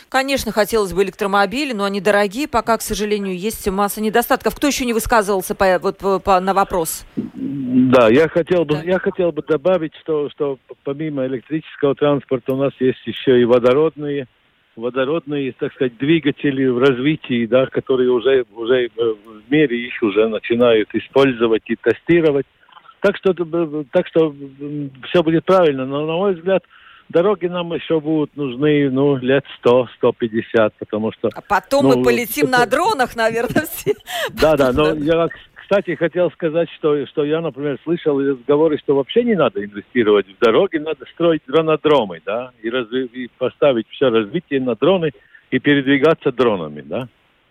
Конечно, 0.09 0.51
хотелось 0.51 0.93
бы 0.93 1.03
электромобили, 1.03 1.73
но 1.73 1.85
они 1.85 2.01
дорогие, 2.01 2.47
пока, 2.47 2.77
к 2.77 2.81
сожалению, 2.81 3.37
есть 3.37 3.67
масса 3.69 4.01
недостатков. 4.01 4.55
Кто 4.55 4.67
еще 4.67 4.85
не 4.85 4.93
высказывался 4.93 5.55
по, 5.55 5.79
вот, 5.79 5.99
по, 6.23 6.39
на 6.39 6.53
вопрос? 6.53 7.05
Да, 7.15 8.09
я 8.09 8.27
хотел 8.27 8.65
бы, 8.65 8.75
да. 8.75 8.83
я 8.83 8.99
хотел 8.99 9.31
бы 9.31 9.41
добавить, 9.41 9.93
что, 10.01 10.29
что 10.29 10.59
помимо 10.83 11.25
электрического 11.25 11.95
транспорта 11.95 12.53
у 12.53 12.57
нас 12.57 12.73
есть 12.79 12.99
еще 13.05 13.39
и 13.39 13.45
водородные 13.45 14.27
водородные, 14.79 15.53
так 15.53 15.73
сказать, 15.73 15.97
двигатели 15.97 16.65
в 16.67 16.79
развитии, 16.79 17.45
да, 17.45 17.65
которые 17.67 18.09
уже, 18.09 18.45
уже 18.55 18.85
э, 18.85 18.89
в 18.97 19.51
мире 19.51 19.87
их 19.87 19.93
уже 20.01 20.27
начинают 20.27 20.89
использовать 20.93 21.63
и 21.67 21.75
тестировать. 21.75 22.45
Так 23.01 23.17
что, 23.17 23.31
э, 23.31 23.83
так 23.91 24.07
что 24.07 24.35
все 25.09 25.23
будет 25.23 25.45
правильно. 25.45 25.85
Но, 25.85 26.05
на 26.05 26.13
мой 26.13 26.35
взгляд, 26.35 26.63
дороги 27.09 27.47
нам 27.47 27.73
еще 27.73 27.99
будут 27.99 28.35
нужны, 28.35 28.89
ну, 28.89 29.17
лет 29.17 29.45
100-150, 29.63 30.71
потому 30.79 31.11
что... 31.11 31.29
А 31.33 31.41
потом 31.41 31.87
ну, 31.87 31.97
мы 31.97 32.03
полетим 32.03 32.47
это... 32.47 32.59
на 32.59 32.65
дронах, 32.65 33.15
наверное, 33.15 33.65
все. 33.71 33.93
Да, 34.31 34.55
да, 34.55 34.71
но 34.71 34.93
я 34.93 35.27
кстати, 35.69 35.93
хотел 35.93 36.31
сказать, 36.31 36.67
что, 36.71 37.05
что 37.05 37.23
я, 37.23 37.41
например, 37.41 37.77
слышал 37.83 38.19
разговоры, 38.19 38.79
что 38.79 38.95
вообще 38.95 39.23
не 39.23 39.35
надо 39.35 39.63
инвестировать 39.63 40.25
в 40.25 40.43
дороги, 40.43 40.77
надо 40.77 41.05
строить 41.13 41.43
дронодромы, 41.45 42.21
да, 42.25 42.49
и, 42.63 42.69
разви- 42.69 43.07
и 43.13 43.29
поставить 43.37 43.87
все 43.89 44.09
развитие 44.09 44.61
на 44.61 44.73
дроны 44.73 45.11
и 45.51 45.59
передвигаться 45.59 46.31
дронами, 46.31 46.81
да. 46.81 47.07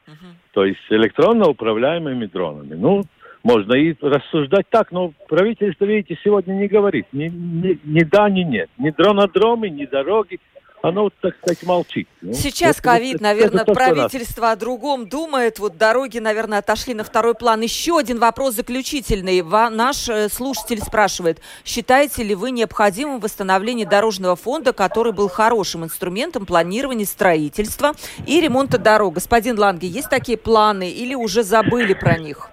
Uh-huh. 0.08 0.34
То 0.50 0.64
есть 0.64 0.80
электронно 0.90 1.48
управляемыми 1.48 2.26
дронами. 2.26 2.74
Ну, 2.74 3.04
можно 3.44 3.74
и 3.74 3.94
рассуждать 4.00 4.66
так, 4.68 4.90
но 4.90 5.12
правительство, 5.28 5.84
видите, 5.84 6.18
сегодня 6.24 6.54
не 6.54 6.66
говорит 6.66 7.06
ни, 7.12 7.28
ни, 7.28 7.78
ни 7.84 8.02
да, 8.02 8.28
ни 8.28 8.42
нет. 8.42 8.68
Ни 8.78 8.90
дронодромы, 8.90 9.70
ни 9.70 9.84
дороги 9.84 10.40
оно, 10.82 11.10
так 11.20 11.36
сказать, 11.38 11.62
молчит. 11.64 12.08
Ну, 12.20 12.32
Сейчас 12.32 12.80
ковид, 12.80 13.14
вот, 13.14 13.22
наверное, 13.22 13.62
это 13.62 13.72
правительство 13.72 14.52
о 14.52 14.56
другом 14.56 15.08
думает. 15.08 15.58
Вот 15.58 15.76
дороги, 15.76 16.18
наверное, 16.18 16.58
отошли 16.58 16.94
на 16.94 17.04
второй 17.04 17.34
план. 17.34 17.60
Еще 17.62 17.98
один 17.98 18.18
вопрос 18.18 18.54
заключительный. 18.54 19.42
Ва 19.42 19.70
наш 19.70 20.08
э, 20.08 20.28
слушатель 20.28 20.80
спрашивает, 20.80 21.40
считаете 21.64 22.22
ли 22.22 22.34
вы 22.34 22.50
необходимым 22.50 23.20
восстановление 23.20 23.86
дорожного 23.86 24.36
фонда, 24.36 24.72
который 24.72 25.12
был 25.12 25.28
хорошим 25.28 25.84
инструментом 25.84 26.46
планирования 26.46 27.06
строительства 27.06 27.92
и 28.26 28.40
ремонта 28.40 28.78
дорог? 28.78 29.14
Господин 29.14 29.58
Ланге, 29.58 29.88
есть 29.88 30.10
такие 30.10 30.38
планы 30.38 30.90
или 30.90 31.14
уже 31.14 31.42
забыли 31.42 31.94
про 31.94 32.18
них? 32.18 32.50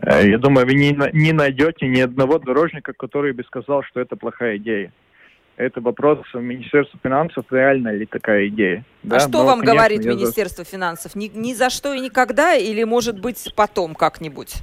Э, 0.00 0.28
я 0.28 0.38
думаю, 0.38 0.66
вы 0.66 0.74
не, 0.74 0.96
не 1.12 1.32
найдете 1.32 1.88
ни 1.88 2.00
одного 2.00 2.38
дорожника, 2.38 2.92
который 2.92 3.32
бы 3.32 3.42
сказал, 3.44 3.82
что 3.82 4.00
это 4.00 4.16
плохая 4.16 4.56
идея 4.58 4.92
это 5.56 5.80
вопрос 5.80 6.20
Министерства 6.34 6.98
финансов, 7.02 7.44
реально 7.50 7.94
ли 7.94 8.06
такая 8.06 8.48
идея. 8.48 8.84
А 9.04 9.08
да? 9.08 9.20
что 9.20 9.38
Но, 9.38 9.44
вам 9.46 9.60
конечно, 9.60 9.74
говорит 9.74 10.04
Министерство 10.04 10.64
за... 10.64 10.70
финансов? 10.70 11.14
Ни, 11.14 11.30
ни 11.34 11.54
за 11.54 11.70
что 11.70 11.92
и 11.92 12.00
никогда 12.00 12.54
или, 12.54 12.84
может 12.84 13.20
быть, 13.20 13.52
потом 13.56 13.94
как-нибудь? 13.94 14.54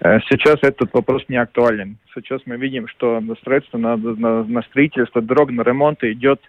Э, 0.00 0.18
сейчас 0.28 0.56
этот 0.62 0.92
вопрос 0.92 1.24
не 1.28 1.36
актуален. 1.36 1.98
Сейчас 2.14 2.40
мы 2.46 2.56
видим, 2.56 2.86
что 2.88 3.20
средства 3.42 3.78
на, 3.78 3.96
на, 3.96 4.44
на 4.44 4.62
строительство 4.62 5.20
дорог, 5.20 5.50
на 5.50 5.62
ремонт 5.62 6.02
идет 6.04 6.40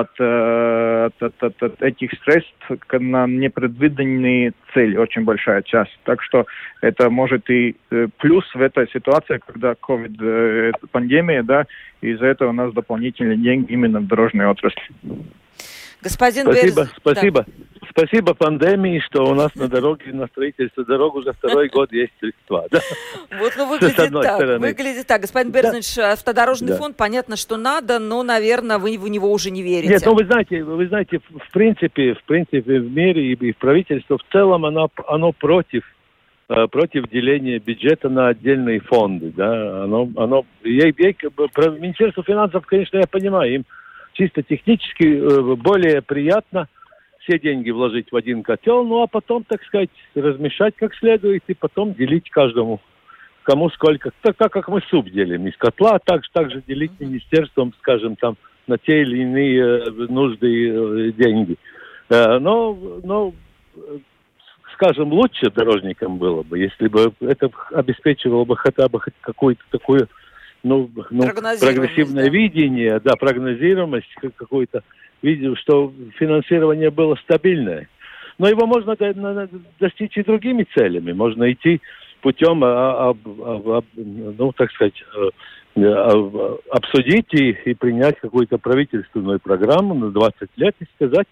от, 0.00 0.10
э, 0.18 1.06
от, 1.06 1.22
от, 1.22 1.42
от, 1.42 1.62
от 1.62 1.82
этих 1.82 2.10
средств 2.24 2.52
на 2.92 3.26
непредвиденные 3.26 4.52
цели, 4.72 4.96
очень 4.96 5.24
большая 5.24 5.62
часть. 5.62 5.98
Так 6.04 6.22
что 6.22 6.46
это 6.82 7.10
может 7.10 7.48
и 7.50 7.76
э, 7.90 8.08
плюс 8.18 8.44
в 8.54 8.60
этой 8.60 8.88
ситуации, 8.88 9.40
когда 9.46 9.72
COVID, 9.72 10.16
э, 10.20 10.72
пандемия, 10.92 11.42
да, 11.42 11.66
из-за 12.00 12.26
этого 12.26 12.50
у 12.50 12.52
нас 12.52 12.72
дополнительные 12.72 13.38
деньги 13.38 13.72
именно 13.72 14.00
в 14.00 14.06
дорожной 14.06 14.46
отрасли. 14.46 14.82
Господин 16.02 16.44
спасибо, 16.44 16.82
Берз... 16.82 16.90
спасибо. 16.98 17.44
Да. 17.46 17.52
Спасибо 17.90 18.34
пандемии, 18.34 18.98
что 19.06 19.24
у 19.24 19.34
нас 19.34 19.54
на 19.54 19.68
дороге, 19.68 20.12
на 20.12 20.26
строительство 20.26 20.84
дорог 20.84 21.14
уже 21.14 21.32
второй 21.32 21.68
год 21.68 21.90
есть 21.92 22.12
средства. 22.20 22.66
Да? 22.70 22.80
Вот, 23.38 23.54
ну, 23.56 23.66
выглядит 23.66 23.96
так. 23.96 24.34
Стороны. 24.36 24.58
Выглядит 24.58 25.06
так. 25.06 25.22
Господин 25.22 25.50
Берзович, 25.50 25.96
да. 25.96 26.12
автодорожный 26.12 26.68
да. 26.68 26.76
фонд, 26.76 26.96
понятно, 26.96 27.36
что 27.36 27.56
надо, 27.56 27.98
но, 27.98 28.22
наверное, 28.22 28.78
вы 28.78 28.98
в 28.98 29.08
него 29.08 29.32
уже 29.32 29.50
не 29.50 29.62
верите. 29.62 29.88
Нет, 29.88 30.02
ну, 30.04 30.14
вы 30.14 30.26
знаете, 30.26 30.62
вы 30.62 30.86
знаете, 30.88 31.20
в 31.20 31.52
принципе, 31.52 32.14
в 32.14 32.22
принципе, 32.24 32.60
в 32.60 32.92
мире 32.92 33.32
и 33.32 33.52
в 33.52 33.56
правительстве 33.56 34.16
в 34.16 34.32
целом 34.32 34.66
оно, 34.66 34.90
оно 35.06 35.32
против 35.32 35.82
э, 36.48 36.66
против 36.70 37.08
деления 37.08 37.58
бюджета 37.58 38.10
на 38.10 38.28
отдельные 38.28 38.80
фонды, 38.80 39.32
да, 39.34 39.84
оно, 39.84 40.08
оно, 40.16 40.44
ей, 40.62 40.94
ей, 40.98 41.16
Министерство 41.80 42.22
финансов, 42.22 42.66
конечно, 42.66 42.98
я 42.98 43.06
понимаю, 43.06 43.54
им 43.54 43.64
чисто 44.16 44.42
технически 44.42 45.04
э, 45.04 45.54
более 45.56 46.02
приятно 46.02 46.68
все 47.20 47.38
деньги 47.38 47.70
вложить 47.70 48.10
в 48.10 48.16
один 48.16 48.42
котел, 48.42 48.84
ну 48.84 49.02
а 49.02 49.06
потом, 49.06 49.44
так 49.44 49.62
сказать, 49.64 49.90
размешать 50.14 50.74
как 50.76 50.94
следует 50.94 51.42
и 51.48 51.54
потом 51.54 51.92
делить 51.92 52.30
каждому, 52.30 52.80
кому 53.42 53.68
сколько. 53.70 54.12
Так, 54.22 54.36
как 54.36 54.68
мы 54.68 54.80
суп 54.90 55.08
делим 55.10 55.46
из 55.46 55.56
котла, 55.56 55.98
так, 55.98 56.22
так 56.32 56.50
же 56.50 56.62
делить 56.66 56.92
министерством, 57.00 57.74
скажем, 57.78 58.16
там, 58.16 58.36
на 58.66 58.78
те 58.78 59.02
или 59.02 59.22
иные 59.22 59.60
э, 59.60 59.90
нужды 60.08 60.68
э, 60.68 61.12
деньги. 61.12 61.56
Но, 62.08 62.78
но, 63.02 63.34
скажем, 64.74 65.12
лучше 65.12 65.50
дорожникам 65.50 66.18
было 66.18 66.44
бы, 66.44 66.56
если 66.60 66.86
бы 66.86 67.12
это 67.18 67.50
обеспечивало 67.72 68.44
бы 68.44 68.56
хотя 68.56 68.88
бы 68.88 69.00
хоть 69.00 69.14
какую-то 69.20 69.64
такую 69.72 70.08
ну, 70.62 70.90
ну 71.10 71.22
прогрессивное 71.22 72.24
да. 72.24 72.30
видение, 72.30 73.00
да, 73.00 73.16
прогнозируемость 73.16 74.12
какой-то, 74.36 74.82
видел, 75.22 75.56
что 75.56 75.92
финансирование 76.18 76.90
было 76.90 77.16
стабильное. 77.16 77.88
Но 78.38 78.48
его 78.48 78.66
можно 78.66 78.96
достичь 79.80 80.16
и 80.16 80.22
другими 80.22 80.66
целями. 80.76 81.12
Можно 81.12 81.50
идти 81.50 81.80
путем, 82.20 82.62
а, 82.64 83.10
а, 83.12 83.82
ну, 83.94 84.52
так 84.52 84.70
сказать, 84.72 85.02
э, 85.76 86.56
обсудить 86.70 87.32
и, 87.32 87.50
и 87.50 87.74
принять 87.74 88.18
какую-то 88.20 88.58
правительственную 88.58 89.40
программу 89.40 89.94
на 89.94 90.10
20 90.10 90.48
лет 90.56 90.74
и 90.80 90.84
сказать, 90.96 91.26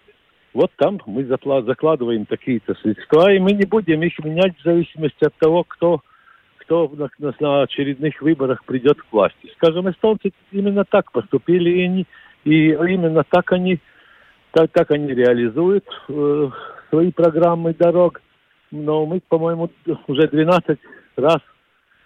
вот 0.53 0.71
там 0.77 0.99
мы 1.05 1.25
закладываем 1.25 2.25
такие-то 2.25 2.75
средства, 2.75 3.31
и 3.31 3.39
мы 3.39 3.51
не 3.51 3.65
будем 3.65 4.01
их 4.03 4.17
менять 4.19 4.57
в 4.57 4.63
зависимости 4.63 5.25
от 5.25 5.35
того, 5.35 5.65
кто 5.65 6.01
кто 6.65 6.91
на, 7.19 7.33
на 7.39 7.61
очередных 7.63 8.21
выборах 8.21 8.63
придет 8.65 9.01
к 9.01 9.05
власти. 9.11 9.51
Скажем, 9.55 9.89
эстонцы 9.89 10.31
именно 10.51 10.83
так 10.83 11.11
поступили, 11.11 11.69
и 11.69 11.87
не, 11.87 12.07
И 12.43 12.71
именно 12.71 13.23
так 13.23 13.51
они, 13.51 13.79
так, 14.51 14.71
так 14.71 14.91
они 14.91 15.13
реализуют 15.13 15.85
э, 16.09 16.49
свои 16.89 17.11
программы 17.11 17.73
дорог. 17.73 18.21
Но 18.71 19.05
мы, 19.05 19.21
по-моему, 19.27 19.69
уже 20.07 20.27
12 20.27 20.79
раз 21.17 21.39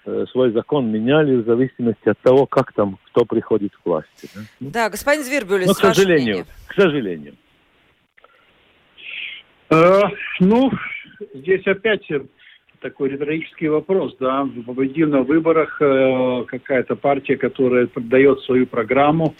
э, 0.06 0.26
свой 0.32 0.52
закон 0.52 0.92
меняли 0.92 1.38
в 1.38 1.46
зависимости 1.46 2.10
от 2.10 2.20
того, 2.20 2.46
как 2.46 2.74
там 2.74 3.00
кто 3.12 3.24
приходит 3.26 3.76
к 3.76 3.86
власти. 3.86 4.30
Да, 4.60 4.70
да 4.72 4.90
господин 4.90 5.24
Звербюлис, 5.24 5.68
Но, 5.68 5.74
к 5.74 5.78
сожалению, 5.78 6.46
к 6.68 6.74
сожалению. 6.74 7.36
Э, 9.70 10.02
ну, 10.42 10.72
здесь 11.34 11.66
опять 11.66 12.06
такой 12.80 13.10
риторический 13.10 13.68
вопрос, 13.68 14.16
да, 14.20 14.48
победил 14.66 15.10
на 15.10 15.22
выборах 15.22 15.82
э, 15.82 16.44
какая-то 16.48 16.96
партия, 16.96 17.38
которая 17.38 17.88
продает 17.88 18.40
свою 18.42 18.68
программу, 18.68 19.36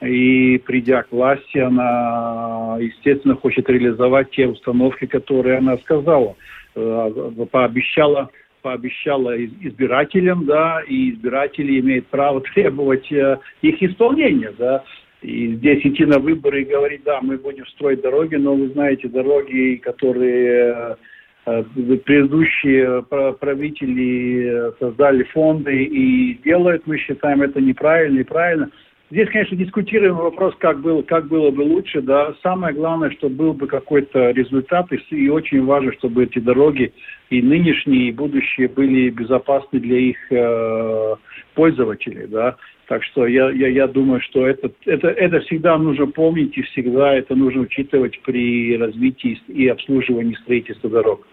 и 0.00 0.58
придя 0.58 1.02
к 1.02 1.12
власти, 1.12 1.58
она, 1.58 2.76
естественно, 2.80 3.36
хочет 3.36 3.68
реализовать 3.68 4.30
те 4.30 4.46
установки, 4.46 5.06
которые 5.06 5.58
она 5.58 5.78
сказала, 5.78 6.36
э, 6.74 7.30
пообещала 7.50 8.30
пообещала 8.62 9.36
избирателям, 9.44 10.46
да, 10.46 10.80
и 10.88 11.10
избиратели 11.10 11.80
имеют 11.80 12.06
право 12.06 12.40
требовать 12.54 13.12
э, 13.12 13.38
их 13.60 13.82
исполнения, 13.82 14.52
да. 14.56 14.82
И 15.20 15.54
здесь 15.54 15.84
идти 15.84 16.04
на 16.06 16.18
выборы 16.18 16.62
и 16.62 16.64
говорить, 16.64 17.02
да, 17.04 17.20
мы 17.20 17.36
будем 17.36 17.66
строить 17.66 18.00
дороги, 18.00 18.36
но 18.36 18.54
вы 18.54 18.68
знаете, 18.68 19.08
дороги, 19.08 19.76
которые 19.76 20.96
предыдущие 21.44 23.02
правители 23.40 24.72
создали 24.78 25.24
фонды 25.24 25.84
и 25.84 26.34
делают, 26.42 26.86
мы 26.86 26.98
считаем 26.98 27.42
это 27.42 27.60
неправильно 27.60 28.20
и 28.20 28.24
правильно. 28.24 28.70
Здесь, 29.10 29.28
конечно, 29.28 29.56
дискутируем 29.56 30.16
вопрос, 30.16 30.54
как 30.58 30.80
было, 30.80 31.02
как 31.02 31.28
было 31.28 31.50
бы 31.50 31.60
лучше, 31.60 32.00
да. 32.00 32.34
Самое 32.42 32.74
главное, 32.74 33.10
чтобы 33.10 33.36
был 33.36 33.52
бы 33.52 33.66
какой-то 33.66 34.30
результат, 34.30 34.86
и, 34.92 34.96
и 35.14 35.28
очень 35.28 35.64
важно, 35.64 35.92
чтобы 35.92 36.24
эти 36.24 36.38
дороги 36.38 36.92
и 37.30 37.42
нынешние, 37.42 38.08
и 38.08 38.12
будущие 38.12 38.66
были 38.66 39.10
безопасны 39.10 39.78
для 39.78 39.98
их 39.98 40.16
э, 40.32 41.14
пользователей, 41.54 42.26
да. 42.26 42.56
Так 42.88 43.04
что 43.04 43.26
я, 43.26 43.50
я, 43.50 43.68
я 43.68 43.86
думаю, 43.86 44.20
что 44.20 44.46
это, 44.46 44.70
это, 44.86 45.08
это 45.08 45.40
всегда 45.40 45.76
нужно 45.78 46.06
помнить 46.06 46.56
и 46.56 46.62
всегда 46.62 47.14
это 47.14 47.34
нужно 47.34 47.62
учитывать 47.62 48.20
при 48.22 48.76
развитии 48.76 49.38
и 49.48 49.68
обслуживании 49.68 50.34
строительства 50.42 50.90
дорог. 50.90 51.26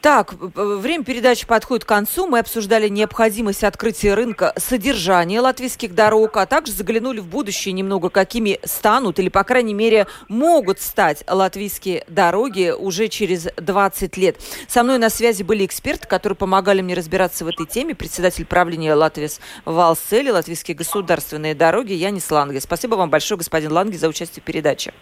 Так, 0.00 0.32
время 0.32 1.04
передачи 1.04 1.46
подходит 1.46 1.84
к 1.84 1.88
концу. 1.88 2.26
Мы 2.26 2.38
обсуждали 2.38 2.88
необходимость 2.88 3.64
открытия 3.64 4.14
рынка 4.14 4.54
содержания 4.56 5.40
латвийских 5.40 5.94
дорог, 5.94 6.38
а 6.38 6.46
также 6.46 6.72
заглянули 6.72 7.20
в 7.20 7.26
будущее 7.26 7.72
немного, 7.72 8.08
какими 8.08 8.58
станут 8.64 9.18
или, 9.18 9.28
по 9.28 9.44
крайней 9.44 9.74
мере, 9.74 10.06
могут 10.28 10.80
стать 10.80 11.22
латвийские 11.28 12.04
дороги 12.08 12.72
уже 12.76 13.08
через 13.08 13.48
20 13.58 14.16
лет. 14.16 14.36
Со 14.68 14.82
мной 14.82 14.98
на 14.98 15.10
связи 15.10 15.42
были 15.42 15.66
эксперты, 15.66 16.08
которые 16.08 16.36
помогали 16.36 16.80
мне 16.80 16.94
разбираться 16.94 17.44
в 17.44 17.48
этой 17.48 17.66
теме. 17.66 17.94
Председатель 17.94 18.46
правления 18.46 18.94
Латвис 18.94 19.38
Валсели, 19.66 20.30
Латвийские 20.30 20.76
государственные 20.76 21.54
дороги 21.54 21.92
Янис 21.92 22.30
Ланге. 22.30 22.62
Спасибо 22.62 22.94
вам 22.94 23.10
большое, 23.10 23.36
господин 23.36 23.72
Ланге, 23.72 23.98
за 23.98 24.08
участие 24.08 24.40
в 24.40 24.44
передаче. 24.44 24.94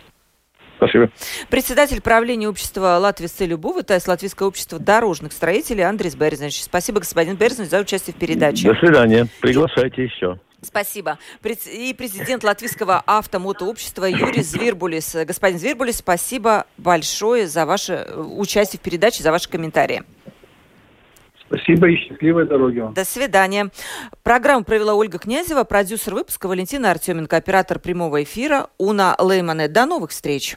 Спасибо. 0.78 1.10
Председатель 1.50 2.00
правления 2.00 2.48
общества 2.48 2.96
Латвии 3.00 3.26
с 3.26 3.32
целью 3.32 3.58
БУВ, 3.58 3.82
Латвийское 4.06 4.48
общество 4.48 4.78
дорожных 4.78 5.32
строителей 5.32 5.84
Андрей 5.84 6.12
Берзович. 6.14 6.62
Спасибо, 6.62 7.00
господин 7.00 7.36
Берзович, 7.36 7.68
за 7.68 7.80
участие 7.80 8.14
в 8.14 8.18
передаче. 8.18 8.72
До 8.72 8.78
свидания. 8.78 9.26
Приглашайте 9.40 10.04
еще. 10.04 10.38
Спасибо. 10.62 11.18
И 11.66 11.94
президент 11.96 12.44
Латвийского 12.44 13.02
автомотообщества 13.06 14.04
Юрий 14.04 14.42
Звербулис. 14.42 15.16
Господин 15.26 15.58
Звербулис, 15.58 15.98
спасибо 15.98 16.66
большое 16.76 17.46
за 17.46 17.64
ваше 17.64 17.92
э, 17.92 18.20
участие 18.20 18.78
в 18.78 18.82
передаче, 18.82 19.22
за 19.22 19.30
ваши 19.30 19.48
комментарии. 19.48 20.02
Спасибо 21.46 21.88
и 21.88 21.96
счастливой 21.96 22.46
дороги 22.46 22.80
вам. 22.80 22.92
До 22.92 23.04
свидания. 23.04 23.70
Программу 24.22 24.64
провела 24.64 24.94
Ольга 24.94 25.18
Князева, 25.18 25.64
продюсер 25.64 26.14
выпуска 26.14 26.46
Валентина 26.46 26.90
Артеменко, 26.90 27.36
оператор 27.36 27.78
прямого 27.78 28.22
эфира 28.22 28.68
Уна 28.78 29.16
Леймане. 29.18 29.68
До 29.68 29.86
новых 29.86 30.10
встреч. 30.10 30.56